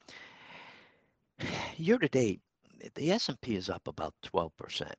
[1.77, 2.41] Year to date,
[2.95, 4.95] the S&P is up about 12 percent.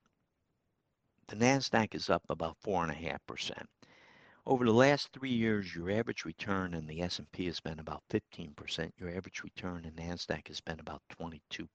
[1.29, 3.69] The Nasdaq is up about four and a half percent.
[4.49, 8.93] Over the last three years, your average return in the S&P has been about 15%.
[8.97, 11.67] Your average return in NASDAQ has been about 22%.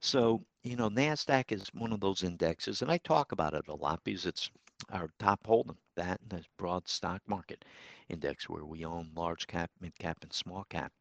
[0.00, 3.74] So, you know, NASDAQ is one of those indexes, and I talk about it a
[3.74, 4.50] lot because it's
[4.90, 7.64] our top holding, that and the broad stock market
[8.08, 10.92] index where we own large cap, mid cap, and small cap.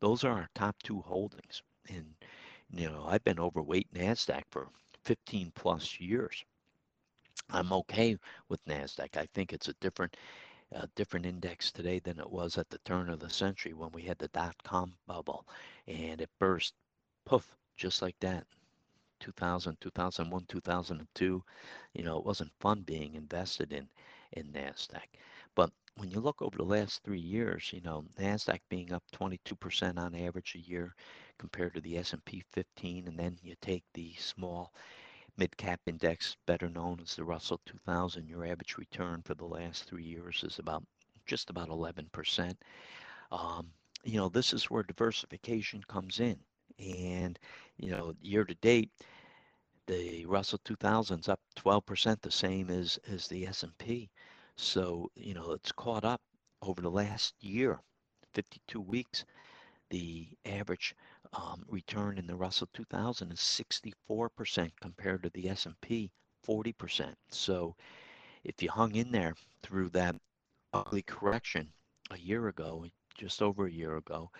[0.00, 1.62] Those are our top two holdings.
[1.88, 2.14] And,
[2.70, 4.68] you know, I've been overweight NASDAQ for
[5.04, 6.44] 15 plus years.
[7.50, 8.16] I'm okay
[8.48, 9.16] with NASDAQ.
[9.16, 10.16] I think it's a different
[10.72, 14.02] a different index today than it was at the turn of the century when we
[14.02, 15.46] had the dot com bubble
[15.86, 16.74] and it burst
[17.24, 18.46] poof just like that
[19.20, 21.42] 2000 2001 2002
[21.94, 23.88] you know it wasn't fun being invested in
[24.32, 25.08] in nasdaq.
[25.54, 29.98] But when you look over the last three years you know nasdaq being up 22%
[29.98, 30.94] on average a year
[31.38, 34.72] compared to the s&p 15 and then you take the small
[35.36, 40.04] mid-cap index better known as the russell 2000 your average return for the last three
[40.04, 40.82] years is about
[41.26, 42.58] just about 11%
[43.30, 43.72] um,
[44.04, 46.38] you know this is where diversification comes in
[46.78, 47.38] and
[47.78, 48.90] you know year to date
[49.86, 54.10] the russell 2000's up 12% the same as as the s&p
[54.56, 56.20] so you know it's caught up
[56.62, 57.78] over the last year
[58.34, 59.24] 52 weeks
[59.90, 60.94] the average
[61.32, 66.10] um, return in the russell 2000 is 64% compared to the s&p
[66.46, 67.74] 40% so
[68.44, 70.14] if you hung in there through that
[70.72, 71.68] ugly correction
[72.10, 72.84] a year ago
[73.16, 74.30] just over a year ago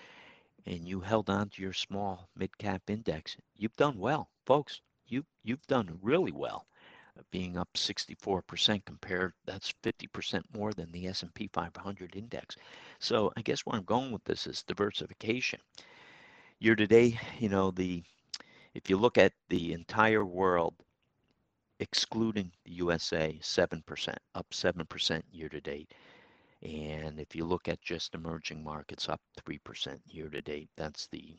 [0.66, 4.80] and you held on to your small mid cap index, you've done well, folks.
[5.06, 6.66] You you've done really well,
[7.16, 9.32] uh, being up 64% compared.
[9.44, 12.56] That's 50% more than the S&P 500 index.
[12.98, 15.60] So I guess where I'm going with this is diversification.
[16.58, 18.02] Year to date, you know the
[18.74, 20.74] if you look at the entire world,
[21.78, 25.92] excluding the USA, 7%, up 7% year to date.
[26.62, 30.70] And if you look at just emerging markets, up 3% year to date.
[30.76, 31.36] That's the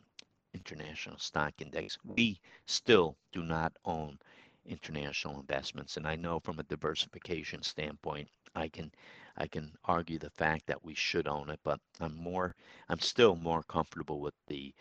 [0.54, 1.98] international stock index.
[2.04, 4.20] We still do not own
[4.66, 5.98] international investments.
[5.98, 8.92] And I know from a diversification standpoint, I can
[9.38, 12.56] I can argue the fact that we should own it, but I'm more
[12.90, 14.74] I'm still more comfortable with the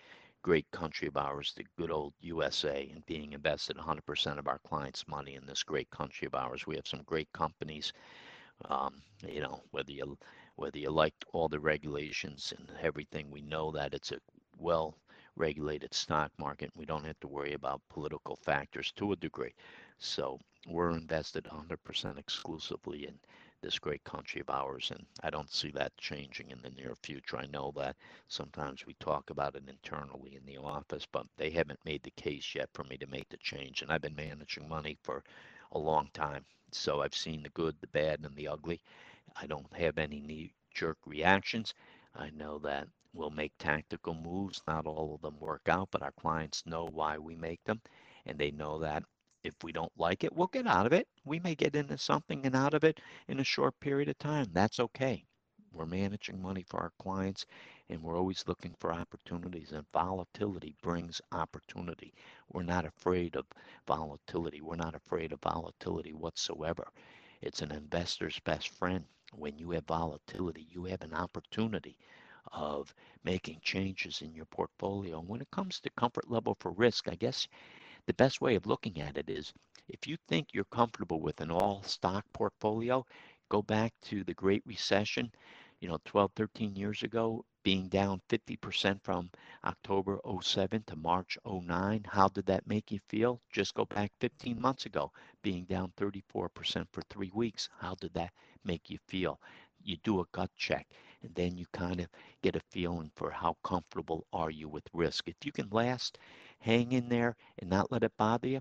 [0.42, 5.08] great country of ours, the good old USA, and being invested 100% of our clients'
[5.08, 6.66] money in this great country of ours.
[6.66, 7.92] We have some great companies
[8.64, 10.18] um, you know, whether you
[10.56, 14.18] whether you like all the regulations and everything, we know that it's a
[14.58, 14.96] well
[15.36, 16.70] regulated stock market.
[16.74, 19.54] We don't have to worry about political factors to a degree.
[19.98, 23.18] So we're invested 100% exclusively in
[23.62, 27.36] this great country of ours, and I don't see that changing in the near future.
[27.38, 27.96] I know that
[28.28, 32.54] sometimes we talk about it internally in the office, but they haven't made the case
[32.54, 33.82] yet for me to make the change.
[33.82, 35.22] And I've been managing money for
[35.72, 36.44] a long time.
[36.72, 38.80] So I've seen the good, the bad, and the ugly.
[39.36, 41.74] I don't have any knee jerk reactions.
[42.14, 44.62] I know that we'll make tactical moves.
[44.66, 47.80] Not all of them work out, but our clients know why we make them.
[48.26, 49.04] And they know that
[49.44, 51.08] if we don't like it, we'll get out of it.
[51.24, 54.48] We may get into something and out of it in a short period of time.
[54.52, 55.24] That's okay.
[55.72, 57.46] We're managing money for our clients
[57.88, 62.12] and we're always looking for opportunities and volatility brings opportunity.
[62.52, 63.46] We're not afraid of
[63.86, 64.60] volatility.
[64.60, 66.88] We're not afraid of volatility whatsoever.
[67.42, 69.04] It's an investor's best friend.
[69.34, 71.96] When you have volatility you have an opportunity
[72.52, 75.18] of making changes in your portfolio.
[75.20, 77.46] And when it comes to comfort level for risk i guess
[78.06, 79.52] the best way of looking at it is
[79.88, 83.04] if you think you're comfortable with an all stock portfolio
[83.48, 85.30] go back to the great recession
[85.80, 89.28] you know 12 13 years ago being down 50% from
[89.64, 92.06] October 07 to March 09.
[92.08, 93.40] How did that make you feel?
[93.50, 95.10] Just go back 15 months ago,
[95.42, 97.68] being down 34% for three weeks.
[97.80, 98.30] How did that
[98.62, 99.40] make you feel?
[99.82, 100.86] You do a gut check
[101.24, 102.06] and then you kind of
[102.40, 105.28] get a feeling for how comfortable are you with risk.
[105.28, 106.18] If you can last,
[106.60, 108.60] hang in there and not let it bother you,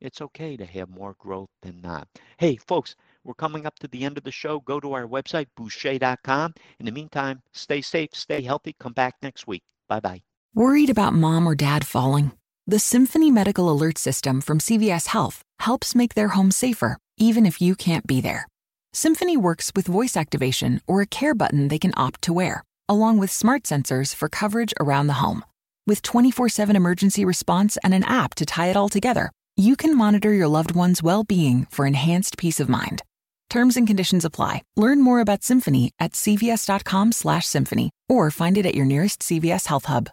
[0.00, 2.08] it's okay to have more growth than not.
[2.38, 4.60] Hey, folks, we're coming up to the end of the show.
[4.60, 6.54] Go to our website, boucher.com.
[6.78, 8.74] In the meantime, stay safe, stay healthy.
[8.78, 9.62] Come back next week.
[9.88, 10.22] Bye bye.
[10.54, 12.32] Worried about mom or dad falling?
[12.66, 17.60] The Symphony Medical Alert System from CVS Health helps make their home safer, even if
[17.60, 18.46] you can't be there.
[18.92, 23.18] Symphony works with voice activation or a care button they can opt to wear, along
[23.18, 25.44] with smart sensors for coverage around the home.
[25.86, 29.96] With 24 7 emergency response and an app to tie it all together, you can
[29.96, 33.02] monitor your loved one's well being for enhanced peace of mind.
[33.50, 34.62] Terms and conditions apply.
[34.76, 40.08] Learn more about Symphony at cvs.com/symphony or find it at your nearest CVS Health Hub.